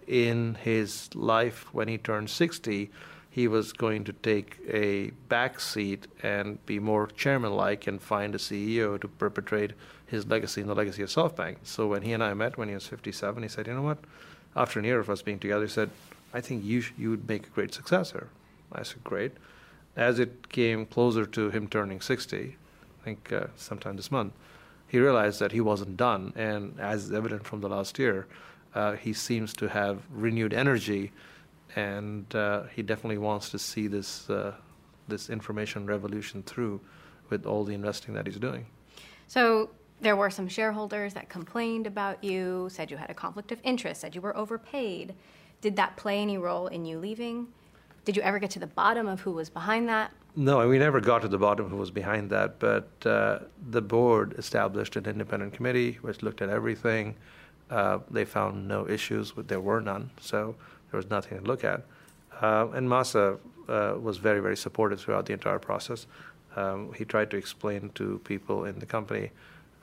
In 0.07 0.57
his 0.57 1.09
life, 1.15 1.73
when 1.73 1.89
he 1.89 1.97
turned 1.97 2.29
60, 2.29 2.91
he 3.35 3.49
was 3.49 3.73
going 3.73 4.05
to 4.05 4.13
take 4.13 4.61
a 4.69 5.11
back 5.29 5.59
seat 5.59 6.07
and 6.23 6.65
be 6.67 6.79
more 6.79 7.09
chairman 7.09 7.53
like 7.53 7.89
and 7.89 8.01
find 8.01 8.33
a 8.33 8.39
CEO 8.39 9.01
to 9.01 9.09
perpetrate 9.09 9.73
his 10.07 10.25
legacy 10.25 10.61
and 10.61 10.71
the 10.71 10.75
legacy 10.75 11.03
of 11.03 11.09
SoftBank. 11.09 11.57
So 11.65 11.89
when 11.89 12.03
he 12.03 12.13
and 12.13 12.23
I 12.23 12.33
met 12.35 12.57
when 12.57 12.69
he 12.69 12.75
was 12.75 12.87
57, 12.87 13.43
he 13.43 13.49
said, 13.49 13.67
You 13.67 13.75
know 13.75 13.83
what? 13.83 13.99
After 14.55 14.79
a 14.79 14.85
year 14.85 15.01
of 15.01 15.11
us 15.11 15.21
being 15.21 15.41
together, 15.41 15.65
he 15.65 15.69
said, 15.69 15.91
I 16.33 16.41
think 16.41 16.65
you, 16.65 16.81
sh- 16.81 16.93
you 16.97 17.11
would 17.11 17.29
make 17.29 17.49
a 17.49 17.51
great 17.51 17.75
successor. 17.75 18.29
I 18.71 18.85
said, 18.85 19.03
Great. 19.03 19.33
As 19.97 20.21
it 20.21 20.49
came 20.49 20.87
closer 20.87 21.27
to 21.27 21.51
him 21.51 21.67
turning 21.67 22.01
60, 22.01 22.57
I 23.01 23.05
think 23.05 23.33
uh, 23.33 23.47
sometime 23.57 23.97
this 23.97 24.13
month, 24.13 24.33
he 24.87 25.01
realized 25.01 25.41
that 25.41 25.51
he 25.51 25.61
wasn't 25.61 25.97
done. 25.97 26.33
And 26.37 26.79
as 26.79 27.07
is 27.07 27.13
evident 27.13 27.45
from 27.45 27.63
the 27.63 27.69
last 27.69 27.99
year, 27.99 28.29
uh, 28.77 28.93
he 28.93 29.13
seems 29.13 29.53
to 29.55 29.71
have 29.71 30.03
renewed 30.09 30.55
energy 30.55 31.11
and 31.77 32.35
uh, 32.35 32.65
he 32.75 32.83
definitely 32.83 33.19
wants 33.19 33.51
to 33.51 33.59
see 33.59 33.87
this 33.87 34.29
uh, 34.31 34.55
this 35.09 35.29
information 35.29 35.87
revolution 35.87 36.43
through 36.43 36.81
with 37.31 37.47
all 37.47 37.65
the 37.65 37.75
investing 37.75 38.15
that 38.15 38.27
he's 38.27 38.39
doing. 38.39 38.67
So 39.27 39.71
there 40.01 40.17
were 40.17 40.31
some 40.31 40.49
shareholders 40.49 41.15
that 41.15 41.29
complained 41.29 41.87
about 41.87 42.23
you, 42.23 42.69
said 42.71 42.91
you 42.91 42.97
had 42.97 43.11
a 43.11 43.15
conflict 43.15 43.53
of 43.53 43.59
interest, 43.63 44.01
said 44.01 44.15
you 44.15 44.21
were 44.21 44.37
overpaid. 44.37 45.15
Did 45.61 45.77
that 45.77 45.97
play 45.97 46.21
any 46.21 46.39
role 46.39 46.67
in 46.67 46.85
you 46.85 46.99
leaving? 46.99 47.49
Did 48.05 48.17
you 48.17 48.23
ever 48.23 48.39
get 48.39 48.51
to 48.51 48.59
the 48.59 48.67
bottom 48.67 49.09
of 49.09 49.21
who 49.21 49.33
was 49.33 49.49
behind 49.49 49.89
that? 49.89 50.13
No, 50.37 50.67
we 50.69 50.79
never 50.79 51.01
got 51.01 51.23
to 51.23 51.29
the 51.29 51.39
bottom 51.39 51.67
of 51.67 51.71
who 51.71 51.79
was 51.79 51.91
behind 51.91 52.29
that, 52.31 52.59
but 52.59 52.89
uh, 53.07 53.39
the 53.71 53.81
board 53.81 54.35
established 54.37 54.97
an 54.97 55.07
independent 55.07 55.55
committee 55.55 55.99
which 56.03 56.23
looked 56.23 56.43
at 56.43 56.51
everything. 56.51 57.17
Uh, 57.71 58.01
they 58.11 58.25
found 58.25 58.69
no 58.69 58.87
issues, 58.87 59.37
with, 59.37 59.49
there 59.49 59.61
were 59.61 59.81
none. 59.81 60.11
So 60.21 60.57
there 60.95 60.99
was 60.99 61.11
nothing 61.11 61.39
to 61.39 61.45
look 61.45 61.65
at. 61.65 61.83
Uh, 62.41 62.69
and 62.73 62.89
Masa 62.89 63.39
uh, 63.69 63.99
was 64.01 64.19
very, 64.19 64.41
very 64.41 64.57
supportive 64.57 65.01
throughout 65.01 65.27
the 65.27 65.33
entire 65.33 65.59
process. 65.59 66.07
Um, 66.55 66.93
he 66.97 67.05
tried 67.05 67.31
to 67.33 67.37
explain 67.37 67.91
to 67.97 68.21
people 68.25 68.65
in 68.65 68.79
the 68.79 68.87
company 68.87 69.31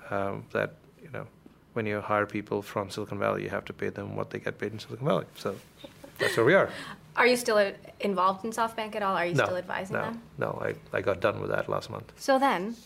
um, 0.09 0.45
that 0.53 0.75
you 1.03 1.09
know 1.11 1.27
when 1.73 1.85
you 1.85 1.99
hire 1.99 2.25
people 2.25 2.61
from 2.61 2.89
Silicon 2.89 3.19
Valley, 3.19 3.43
you 3.43 3.49
have 3.49 3.65
to 3.65 3.73
pay 3.73 3.89
them 3.89 4.15
what 4.15 4.29
they 4.29 4.39
get 4.39 4.57
paid 4.57 4.71
in 4.71 4.79
Silicon 4.79 5.05
Valley. 5.05 5.25
So 5.35 5.55
that's 6.17 6.37
where 6.37 6.45
we 6.45 6.53
are. 6.53 6.69
Are 7.17 7.27
you 7.27 7.35
still 7.35 7.57
uh, 7.57 7.71
involved 7.99 8.45
in 8.45 8.51
SoftBank 8.51 8.95
at 8.95 9.03
all? 9.03 9.17
Are 9.17 9.25
you 9.25 9.35
no, 9.35 9.43
still 9.43 9.57
advising 9.57 9.97
no, 9.97 10.01
them? 10.03 10.21
No, 10.37 10.61
I, 10.63 10.97
I 10.97 11.01
got 11.01 11.19
done 11.19 11.41
with 11.41 11.49
that 11.49 11.67
last 11.67 11.89
month. 11.89 12.13
So 12.15 12.39
then, 12.39 12.77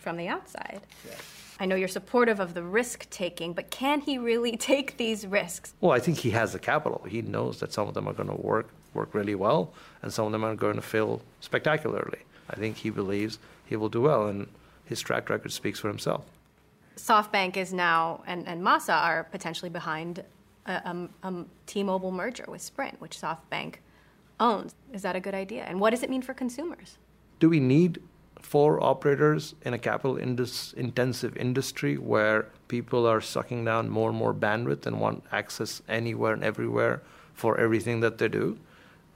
from 0.00 0.16
the 0.16 0.28
outside, 0.28 0.80
yeah. 1.04 1.14
I 1.60 1.66
know 1.66 1.76
you're 1.76 1.88
supportive 1.88 2.40
of 2.40 2.54
the 2.54 2.62
risk 2.62 3.08
taking, 3.10 3.52
but 3.52 3.70
can 3.70 4.00
he 4.00 4.18
really 4.18 4.56
take 4.72 4.96
these 4.96 5.26
risks? 5.26 5.74
Well, 5.80 5.92
I 5.92 6.00
think 6.00 6.18
he 6.18 6.30
has 6.30 6.52
the 6.52 6.58
capital. 6.58 7.04
He 7.08 7.22
knows 7.22 7.60
that 7.60 7.72
some 7.72 7.88
of 7.88 7.94
them 7.94 8.08
are 8.08 8.12
going 8.12 8.28
to 8.28 8.40
work 8.40 8.70
work 8.92 9.12
really 9.12 9.34
well, 9.34 9.72
and 10.02 10.12
some 10.12 10.26
of 10.26 10.32
them 10.32 10.44
are 10.44 10.54
going 10.54 10.76
to 10.76 10.82
fail 10.82 11.20
spectacularly. 11.40 12.20
I 12.48 12.56
think 12.56 12.76
he 12.76 12.90
believes 12.90 13.38
he 13.66 13.74
will 13.74 13.88
do 13.88 14.02
well, 14.02 14.28
and 14.28 14.46
his 14.84 15.00
track 15.00 15.28
record 15.28 15.50
speaks 15.50 15.80
for 15.80 15.88
himself. 15.88 16.24
SoftBank 16.96 17.56
is 17.56 17.72
now, 17.72 18.22
and, 18.26 18.46
and 18.46 18.62
Masa 18.62 18.94
are 18.94 19.24
potentially 19.24 19.68
behind 19.68 20.22
a, 20.66 20.72
a, 20.72 21.28
a 21.28 21.44
T-Mobile 21.66 22.12
merger 22.12 22.44
with 22.46 22.62
Sprint, 22.62 23.00
which 23.00 23.18
SoftBank 23.18 23.76
owns. 24.38 24.74
Is 24.92 25.02
that 25.02 25.16
a 25.16 25.20
good 25.20 25.34
idea? 25.34 25.64
And 25.64 25.80
what 25.80 25.90
does 25.90 26.02
it 26.02 26.10
mean 26.10 26.22
for 26.22 26.34
consumers? 26.34 26.98
Do 27.40 27.48
we 27.48 27.60
need 27.60 28.00
four 28.44 28.82
operators 28.84 29.54
in 29.62 29.72
a 29.72 29.78
capital 29.78 30.18
indus- 30.18 30.74
intensive 30.74 31.34
industry 31.36 31.96
where 31.96 32.46
people 32.68 33.06
are 33.06 33.20
sucking 33.20 33.64
down 33.64 33.88
more 33.88 34.10
and 34.10 34.18
more 34.18 34.34
bandwidth 34.34 34.84
and 34.86 35.00
want 35.00 35.24
access 35.32 35.80
anywhere 35.88 36.34
and 36.34 36.44
everywhere 36.44 37.02
for 37.32 37.58
everything 37.58 38.00
that 38.00 38.18
they 38.18 38.28
do? 38.28 38.58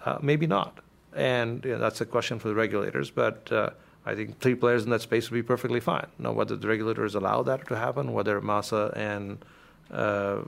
Uh, 0.05 0.19
maybe 0.23 0.47
not. 0.47 0.79
And 1.15 1.63
you 1.65 1.73
know, 1.73 1.79
that's 1.79 2.01
a 2.01 2.07
question 2.07 2.39
for 2.39 2.49
the 2.49 2.55
regulators, 2.55 3.11
but 3.11 3.53
uh, 3.53 3.71
I 4.07 4.15
think 4.15 4.41
three 4.41 4.55
players 4.55 4.85
in 4.85 4.91
that 4.91 5.03
space 5.03 5.31
would 5.31 5.37
be 5.37 5.43
perfectly 5.43 5.81
fine. 5.81 6.07
Now, 6.19 6.33
whether 6.33 6.57
the 6.57 6.67
regulators 6.67 7.15
allow 7.15 7.43
that 7.43 7.69
to 7.69 7.77
happen, 7.77 8.15
whether 8.15 8.41
Masa 8.41 8.97
and 8.97 9.45
uh, 9.91 10.39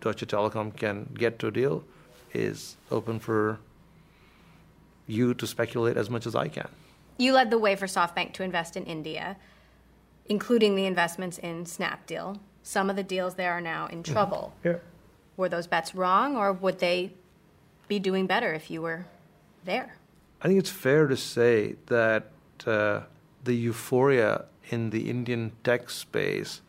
Deutsche 0.00 0.26
Telekom 0.26 0.76
can 0.76 1.08
get 1.14 1.40
to 1.40 1.48
a 1.48 1.50
deal, 1.50 1.82
is 2.32 2.76
open 2.92 3.18
for 3.18 3.58
you 5.08 5.34
to 5.34 5.46
speculate 5.46 5.96
as 5.96 6.08
much 6.08 6.24
as 6.24 6.36
I 6.36 6.46
can. 6.46 6.68
You 7.18 7.32
led 7.32 7.50
the 7.50 7.58
way 7.58 7.76
for 7.76 7.86
SoftBank 7.86 8.32
to 8.34 8.42
invest 8.42 8.76
in 8.76 8.84
India, 8.84 9.36
including 10.26 10.74
the 10.76 10.86
investments 10.86 11.38
in 11.38 11.64
Snapdeal. 11.64 12.38
Some 12.62 12.90
of 12.90 12.96
the 12.96 13.02
deals 13.02 13.34
there 13.34 13.52
are 13.52 13.60
now 13.60 13.86
in 13.86 14.02
mm-hmm. 14.02 14.12
trouble. 14.12 14.54
Yeah. 14.64 14.76
Were 15.36 15.48
those 15.48 15.66
bets 15.66 15.94
wrong, 15.94 16.36
or 16.36 16.52
would 16.52 16.78
they 16.78 17.12
be 17.88 17.98
doing 17.98 18.26
better 18.26 18.52
if 18.52 18.70
you 18.70 18.82
were 18.82 19.06
there? 19.64 19.96
I 20.40 20.48
think 20.48 20.58
it's 20.58 20.70
fair 20.70 21.06
to 21.06 21.16
say 21.16 21.76
that 21.86 22.30
uh, 22.66 23.00
the 23.44 23.54
euphoria 23.54 24.46
in 24.70 24.90
the 24.90 25.08
Indian 25.10 25.52
tech 25.64 25.90
space 25.90 26.60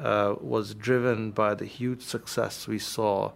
uh, 0.00 0.34
was 0.40 0.74
driven 0.74 1.30
by 1.30 1.54
the 1.54 1.66
huge 1.66 2.02
success 2.02 2.66
we 2.66 2.78
saw 2.78 3.32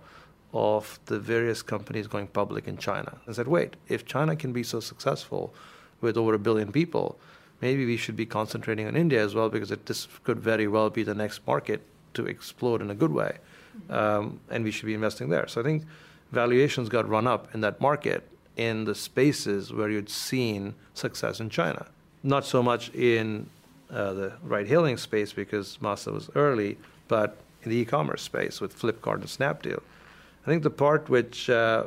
of 0.52 0.98
the 1.06 1.18
various 1.18 1.62
companies 1.62 2.06
going 2.06 2.26
public 2.28 2.66
in 2.66 2.78
China. 2.78 3.18
I 3.28 3.32
said, 3.32 3.48
wait, 3.48 3.76
if 3.88 4.06
China 4.06 4.36
can 4.36 4.52
be 4.52 4.62
so 4.62 4.80
successful, 4.80 5.54
with 6.06 6.16
over 6.16 6.34
a 6.34 6.38
billion 6.38 6.70
people, 6.72 7.18
maybe 7.60 7.84
we 7.84 7.96
should 7.96 8.16
be 8.16 8.26
concentrating 8.26 8.86
on 8.86 8.96
India 8.96 9.22
as 9.22 9.34
well 9.34 9.48
because 9.48 9.70
it, 9.70 9.86
this 9.86 10.08
could 10.24 10.38
very 10.38 10.68
well 10.68 10.88
be 10.88 11.02
the 11.02 11.14
next 11.14 11.46
market 11.46 11.80
to 12.14 12.26
explode 12.26 12.80
in 12.80 12.90
a 12.90 12.94
good 12.94 13.12
way. 13.12 13.38
Um, 13.90 14.40
and 14.50 14.64
we 14.64 14.70
should 14.70 14.86
be 14.86 14.94
investing 14.94 15.28
there. 15.28 15.46
So 15.48 15.60
I 15.60 15.64
think 15.64 15.84
valuations 16.32 16.88
got 16.88 17.08
run 17.08 17.26
up 17.26 17.54
in 17.54 17.60
that 17.60 17.80
market 17.80 18.22
in 18.56 18.84
the 18.84 18.94
spaces 18.94 19.72
where 19.72 19.90
you'd 19.90 20.08
seen 20.08 20.74
success 20.94 21.40
in 21.40 21.50
China. 21.50 21.86
Not 22.22 22.46
so 22.46 22.62
much 22.62 22.88
in 22.94 23.48
uh, 23.90 24.12
the 24.14 24.32
ride 24.42 24.66
hailing 24.66 24.96
space 24.96 25.32
because 25.32 25.78
Masa 25.82 26.12
was 26.12 26.30
early, 26.34 26.78
but 27.08 27.36
in 27.62 27.70
the 27.70 27.76
e 27.76 27.84
commerce 27.84 28.22
space 28.22 28.60
with 28.60 28.78
Flipkart 28.80 29.16
and 29.16 29.30
Snapdeal. 29.38 29.82
I 30.44 30.46
think 30.48 30.62
the 30.62 30.70
part 30.70 31.08
which 31.08 31.50
uh, 31.50 31.84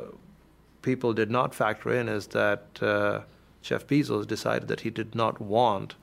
people 0.82 1.12
did 1.12 1.30
not 1.30 1.54
factor 1.54 1.92
in 1.92 2.08
is 2.08 2.26
that. 2.28 2.64
Uh, 2.80 3.20
Jeff 3.62 3.86
Bezos 3.86 4.26
decided 4.26 4.68
that 4.68 4.80
he 4.80 4.90
did 4.90 5.14
not 5.14 5.40
want 5.40 5.94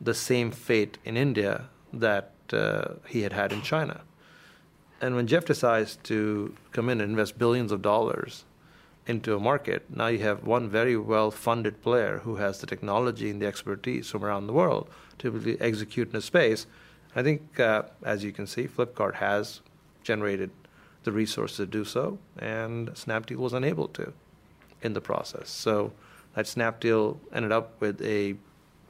the 0.00 0.14
same 0.14 0.50
fate 0.50 0.98
in 1.04 1.16
India 1.16 1.66
that 1.92 2.32
uh, 2.52 2.94
he 3.06 3.22
had 3.22 3.32
had 3.32 3.52
in 3.52 3.62
China. 3.62 4.02
And 5.00 5.14
when 5.14 5.26
Jeff 5.26 5.44
decides 5.44 5.96
to 6.04 6.54
come 6.72 6.88
in 6.88 7.00
and 7.00 7.10
invest 7.10 7.38
billions 7.38 7.72
of 7.72 7.82
dollars 7.82 8.44
into 9.06 9.36
a 9.36 9.40
market, 9.40 9.84
now 9.94 10.06
you 10.06 10.18
have 10.20 10.44
one 10.44 10.68
very 10.68 10.96
well 10.96 11.30
funded 11.30 11.82
player 11.82 12.18
who 12.18 12.36
has 12.36 12.60
the 12.60 12.66
technology 12.66 13.30
and 13.30 13.40
the 13.40 13.46
expertise 13.46 14.10
from 14.10 14.24
around 14.24 14.46
the 14.46 14.52
world 14.52 14.88
to 15.18 15.30
really 15.30 15.60
execute 15.60 16.10
in 16.10 16.16
a 16.16 16.20
space. 16.20 16.66
I 17.14 17.22
think, 17.22 17.60
uh, 17.60 17.82
as 18.02 18.24
you 18.24 18.32
can 18.32 18.46
see, 18.46 18.66
Flipkart 18.66 19.14
has 19.14 19.60
generated 20.02 20.50
the 21.04 21.12
resources 21.12 21.56
to 21.58 21.66
do 21.66 21.84
so, 21.84 22.18
and 22.38 22.88
Snapdeal 22.90 23.36
was 23.36 23.52
unable 23.52 23.88
to 23.88 24.12
in 24.82 24.92
the 24.92 25.00
process. 25.00 25.48
So 25.48 25.92
that 26.36 26.44
Snapdeal 26.44 27.16
ended 27.32 27.50
up 27.50 27.80
with 27.80 28.00
a 28.02 28.36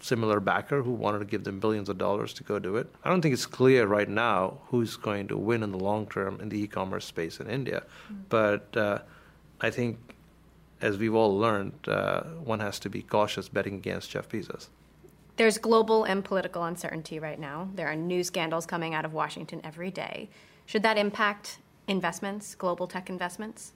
similar 0.00 0.40
backer 0.40 0.82
who 0.82 0.90
wanted 0.90 1.20
to 1.20 1.24
give 1.24 1.44
them 1.44 1.58
billions 1.58 1.88
of 1.88 1.96
dollars 1.96 2.34
to 2.34 2.42
go 2.42 2.58
do 2.58 2.76
it. 2.76 2.92
I 3.04 3.08
don't 3.08 3.22
think 3.22 3.32
it's 3.32 3.46
clear 3.46 3.86
right 3.86 4.08
now 4.08 4.58
who's 4.66 4.96
going 4.96 5.28
to 5.28 5.36
win 5.36 5.62
in 5.62 5.70
the 5.70 5.78
long 5.78 6.06
term 6.06 6.40
in 6.40 6.48
the 6.50 6.60
e-commerce 6.60 7.06
space 7.06 7.40
in 7.40 7.48
India, 7.48 7.84
mm-hmm. 8.04 8.22
but 8.28 8.76
uh, 8.76 8.98
I 9.60 9.70
think, 9.70 9.98
as 10.82 10.98
we've 10.98 11.14
all 11.14 11.38
learned, 11.38 11.72
uh, 11.88 12.22
one 12.44 12.60
has 12.60 12.78
to 12.80 12.90
be 12.90 13.02
cautious 13.02 13.48
betting 13.48 13.76
against 13.76 14.10
Jeff 14.10 14.28
Bezos. 14.28 14.68
There's 15.36 15.56
global 15.56 16.04
and 16.04 16.24
political 16.24 16.64
uncertainty 16.64 17.18
right 17.20 17.38
now. 17.38 17.68
There 17.74 17.86
are 17.86 17.96
new 17.96 18.24
scandals 18.24 18.66
coming 18.66 18.92
out 18.92 19.04
of 19.04 19.12
Washington 19.12 19.60
every 19.62 19.90
day. 19.90 20.28
Should 20.66 20.82
that 20.82 20.98
impact 20.98 21.58
investments, 21.86 22.54
global 22.54 22.86
tech 22.86 23.08
investments? 23.08 23.72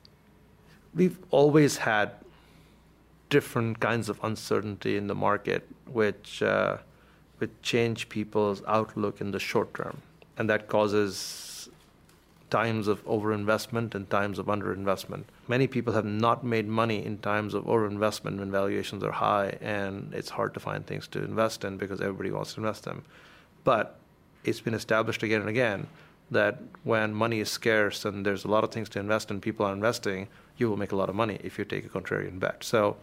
We've 0.94 1.18
always 1.30 1.76
had 1.76 2.12
different 3.30 3.80
kinds 3.80 4.08
of 4.08 4.20
uncertainty 4.22 4.96
in 4.96 5.06
the 5.06 5.14
market, 5.14 5.66
which 5.86 6.42
uh, 6.42 6.76
which 7.38 7.50
change 7.62 8.08
people's 8.10 8.62
outlook 8.66 9.20
in 9.20 9.30
the 9.30 9.38
short 9.38 9.72
term, 9.72 10.02
and 10.36 10.50
that 10.50 10.68
causes 10.68 11.50
times 12.50 12.88
of 12.88 13.04
overinvestment 13.06 13.94
and 13.94 14.10
times 14.10 14.38
of 14.38 14.46
underinvestment. 14.46 15.22
Many 15.48 15.66
people 15.66 15.92
have 15.94 16.04
not 16.04 16.44
made 16.44 16.66
money 16.66 17.04
in 17.04 17.18
times 17.18 17.54
of 17.54 17.64
overinvestment 17.64 18.38
when 18.38 18.50
valuations 18.50 19.02
are 19.04 19.12
high 19.12 19.56
and 19.60 20.12
it's 20.12 20.30
hard 20.30 20.52
to 20.54 20.60
find 20.60 20.84
things 20.84 21.06
to 21.08 21.22
invest 21.22 21.64
in 21.64 21.76
because 21.76 22.00
everybody 22.00 22.30
wants 22.30 22.54
to 22.54 22.60
invest 22.60 22.84
them. 22.84 23.04
But 23.64 23.98
it's 24.44 24.60
been 24.60 24.74
established 24.74 25.22
again 25.22 25.40
and 25.40 25.48
again 25.48 25.86
that 26.30 26.60
when 26.84 27.14
money 27.14 27.40
is 27.40 27.50
scarce 27.50 28.04
and 28.04 28.24
there's 28.24 28.44
a 28.44 28.48
lot 28.48 28.64
of 28.64 28.70
things 28.70 28.88
to 28.90 28.98
invest 28.98 29.30
in, 29.30 29.40
people 29.40 29.66
are 29.66 29.72
investing, 29.72 30.28
you 30.56 30.68
will 30.68 30.76
make 30.76 30.92
a 30.92 30.96
lot 30.96 31.08
of 31.08 31.14
money 31.14 31.38
if 31.42 31.58
you 31.58 31.64
take 31.64 31.84
a 31.84 31.88
contrarian 31.88 32.38
bet. 32.38 32.62
So, 32.62 32.96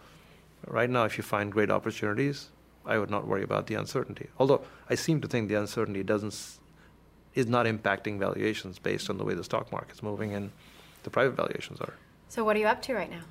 right 0.65 0.89
now, 0.89 1.03
if 1.05 1.17
you 1.17 1.23
find 1.23 1.51
great 1.51 1.69
opportunities, 1.69 2.49
I 2.85 2.97
would 2.97 3.09
not 3.09 3.27
worry 3.27 3.43
about 3.43 3.67
the 3.67 3.75
uncertainty. 3.75 4.27
Although 4.39 4.61
I 4.89 4.95
seem 4.95 5.21
to 5.21 5.27
think 5.27 5.49
the 5.49 5.55
uncertainty 5.55 6.03
doesn't 6.03 6.59
is 7.35 7.45
not 7.45 7.67
impacting 7.67 8.17
valuations 8.17 8.79
based 8.79 9.09
on 9.09 9.17
the 9.17 9.23
way 9.23 9.35
the 9.35 9.43
stock 9.43 9.71
market's 9.71 10.01
moving 10.01 10.33
and 10.33 10.49
the 11.03 11.09
private 11.09 11.35
valuations 11.35 11.79
are. 11.79 11.93
So, 12.29 12.43
what 12.43 12.55
are 12.55 12.59
you 12.59 12.65
up 12.65 12.81
to 12.83 12.93
right 12.93 13.09
now? 13.09 13.21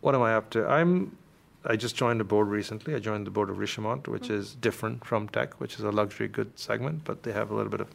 What 0.00 0.14
am 0.14 0.22
I 0.22 0.34
up 0.34 0.50
to? 0.50 0.66
I'm. 0.66 1.16
I 1.62 1.76
just 1.76 1.94
joined 1.94 2.20
the 2.20 2.24
board 2.24 2.48
recently. 2.48 2.94
I 2.94 3.00
joined 3.00 3.26
the 3.26 3.30
board 3.30 3.50
of 3.50 3.58
Richemont, 3.58 4.08
which 4.08 4.24
mm-hmm. 4.24 4.34
is 4.34 4.54
different 4.54 5.04
from 5.04 5.28
tech, 5.28 5.60
which 5.60 5.74
is 5.74 5.80
a 5.80 5.90
luxury 5.90 6.28
goods 6.28 6.62
segment, 6.62 7.04
but 7.04 7.22
they 7.22 7.32
have 7.32 7.50
a 7.50 7.54
little 7.54 7.70
bit 7.70 7.82
of 7.82 7.88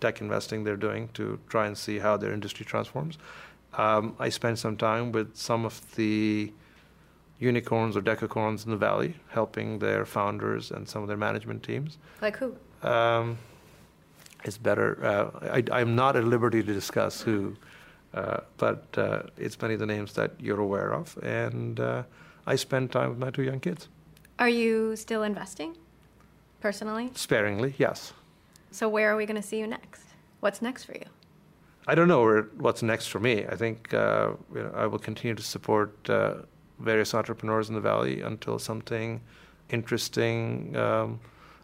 tech 0.00 0.20
investing 0.20 0.64
they're 0.64 0.76
doing 0.76 1.08
to 1.14 1.38
try 1.48 1.66
and 1.66 1.78
see 1.78 1.98
how 1.98 2.18
their 2.18 2.32
industry 2.32 2.66
transforms. 2.66 3.16
Um, 3.72 4.14
I 4.18 4.28
spent 4.28 4.58
some 4.58 4.76
time 4.76 5.12
with 5.12 5.34
some 5.34 5.64
of 5.64 5.80
the 5.94 6.52
unicorns 7.38 7.96
or 7.96 8.00
decacorns 8.00 8.64
in 8.64 8.70
the 8.70 8.76
valley, 8.76 9.14
helping 9.28 9.78
their 9.78 10.04
founders 10.04 10.70
and 10.70 10.88
some 10.88 11.02
of 11.02 11.08
their 11.08 11.16
management 11.16 11.62
teams. 11.62 11.98
Like 12.22 12.36
who? 12.36 12.56
Um, 12.82 13.38
it's 14.44 14.58
better. 14.58 15.04
Uh, 15.04 15.62
I, 15.72 15.80
am 15.80 15.94
not 15.94 16.16
at 16.16 16.24
liberty 16.24 16.62
to 16.62 16.72
discuss 16.72 17.20
who, 17.20 17.56
uh, 18.14 18.40
but 18.56 18.86
uh, 18.96 19.22
it's 19.36 19.60
many 19.60 19.74
of 19.74 19.80
the 19.80 19.86
names 19.86 20.12
that 20.14 20.32
you're 20.38 20.60
aware 20.60 20.94
of. 20.94 21.18
And 21.22 21.80
uh, 21.80 22.04
I 22.46 22.56
spend 22.56 22.92
time 22.92 23.10
with 23.10 23.18
my 23.18 23.30
two 23.30 23.42
young 23.42 23.60
kids. 23.60 23.88
Are 24.38 24.48
you 24.48 24.96
still 24.96 25.22
investing 25.22 25.76
personally? 26.60 27.10
Sparingly, 27.14 27.74
yes. 27.78 28.12
So, 28.70 28.88
where 28.88 29.10
are 29.10 29.16
we 29.16 29.26
going 29.26 29.40
to 29.40 29.46
see 29.46 29.58
you 29.58 29.66
next? 29.66 30.04
What's 30.40 30.60
next 30.62 30.84
for 30.84 30.92
you? 30.92 31.06
I 31.88 31.94
don't 31.94 32.08
know 32.08 32.42
what's 32.58 32.82
next 32.82 33.06
for 33.06 33.20
me. 33.20 33.46
I 33.46 33.56
think 33.56 33.94
uh, 33.94 34.32
you 34.54 34.62
know, 34.62 34.72
I 34.74 34.86
will 34.86 34.98
continue 34.98 35.34
to 35.34 35.42
support 35.42 35.94
uh, 36.10 36.34
various 36.78 37.14
entrepreneurs 37.14 37.68
in 37.68 37.74
the 37.74 37.80
valley 37.80 38.20
until 38.20 38.58
something 38.58 39.20
interesting. 39.70 40.76
Um, 40.76 41.20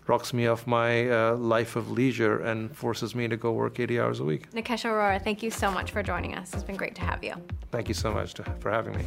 rocks 0.06 0.32
me 0.32 0.46
off 0.46 0.66
my 0.66 1.08
uh, 1.08 1.34
life 1.36 1.76
of 1.76 1.90
leisure 1.90 2.40
and 2.40 2.76
forces 2.76 3.14
me 3.14 3.28
to 3.28 3.36
go 3.36 3.52
work 3.52 3.78
80 3.78 4.00
hours 4.00 4.20
a 4.20 4.24
week. 4.24 4.50
Nikesh 4.52 4.84
Arora, 4.84 5.22
thank 5.22 5.42
you 5.42 5.50
so 5.50 5.70
much 5.70 5.90
for 5.90 6.02
joining 6.02 6.34
us. 6.34 6.52
It's 6.54 6.64
been 6.64 6.76
great 6.76 6.94
to 6.96 7.02
have 7.02 7.22
you. 7.22 7.34
Thank 7.70 7.88
you 7.88 7.94
so 7.94 8.12
much 8.12 8.34
to, 8.34 8.44
for 8.60 8.70
having 8.70 8.96
me. 8.96 9.04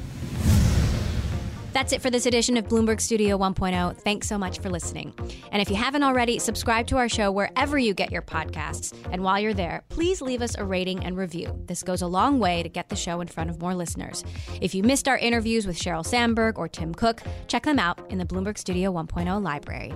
That's 1.76 1.92
it 1.92 2.02
for 2.02 2.10
this 2.10 2.26
edition 2.26 2.56
of 2.56 2.70
Bloomberg 2.70 3.02
Studio 3.02 3.38
1.0. 3.38 3.98
Thanks 3.98 4.30
so 4.30 4.38
much 4.38 4.60
for 4.60 4.70
listening. 4.70 5.14
And 5.52 5.62
if 5.62 5.70
you 5.70 5.76
haven't 5.76 6.04
already, 6.04 6.40
subscribe 6.40 6.88
to 6.88 6.96
our 6.96 7.10
show 7.10 7.34
wherever 7.34 7.78
you 7.78 7.94
get 7.94 8.14
your 8.14 8.22
podcasts. 8.22 8.98
And 9.12 9.26
while 9.26 9.42
you're 9.42 9.54
there, 9.54 9.84
please 9.90 10.22
leave 10.22 10.42
us 10.42 10.56
a 10.58 10.64
rating 10.64 11.04
and 11.04 11.18
review. 11.18 11.54
This 11.66 11.84
goes 11.84 12.02
a 12.02 12.08
long 12.08 12.40
way 12.40 12.64
to 12.64 12.70
get 12.70 12.88
the 12.88 12.96
show 12.96 13.20
in 13.20 13.28
front 13.28 13.50
of 13.50 13.60
more 13.60 13.76
listeners. 13.76 14.24
If 14.62 14.74
you 14.74 14.84
missed 14.84 15.10
our 15.10 15.18
interviews 15.18 15.68
with 15.68 15.78
Sheryl 15.78 16.06
Sandberg 16.06 16.58
or 16.58 16.70
Tim 16.70 16.96
Cook, 16.96 17.22
check 17.48 17.64
them 17.64 17.78
out 17.78 18.10
in 18.10 18.20
the 18.20 18.26
Bloomberg 18.26 18.58
Studio 18.58 18.94
1.0 18.94 19.44
library. 19.44 19.94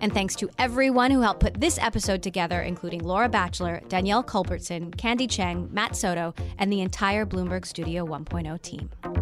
And 0.00 0.12
thanks 0.12 0.34
to 0.34 0.50
everyone 0.58 1.12
who 1.12 1.20
helped 1.20 1.38
put 1.38 1.60
this 1.60 1.78
episode 1.78 2.24
together, 2.24 2.62
including 2.62 3.04
Laura 3.04 3.28
Batchelor, 3.28 3.80
Danielle 3.86 4.24
Culbertson, 4.24 4.90
Candy 4.90 5.28
Cheng, 5.28 5.68
Matt 5.70 5.94
Soto, 5.94 6.34
and 6.58 6.72
the 6.72 6.80
entire 6.80 7.24
Bloomberg 7.24 7.64
Studio 7.64 8.04
1.0 8.04 8.60
team. 8.62 9.21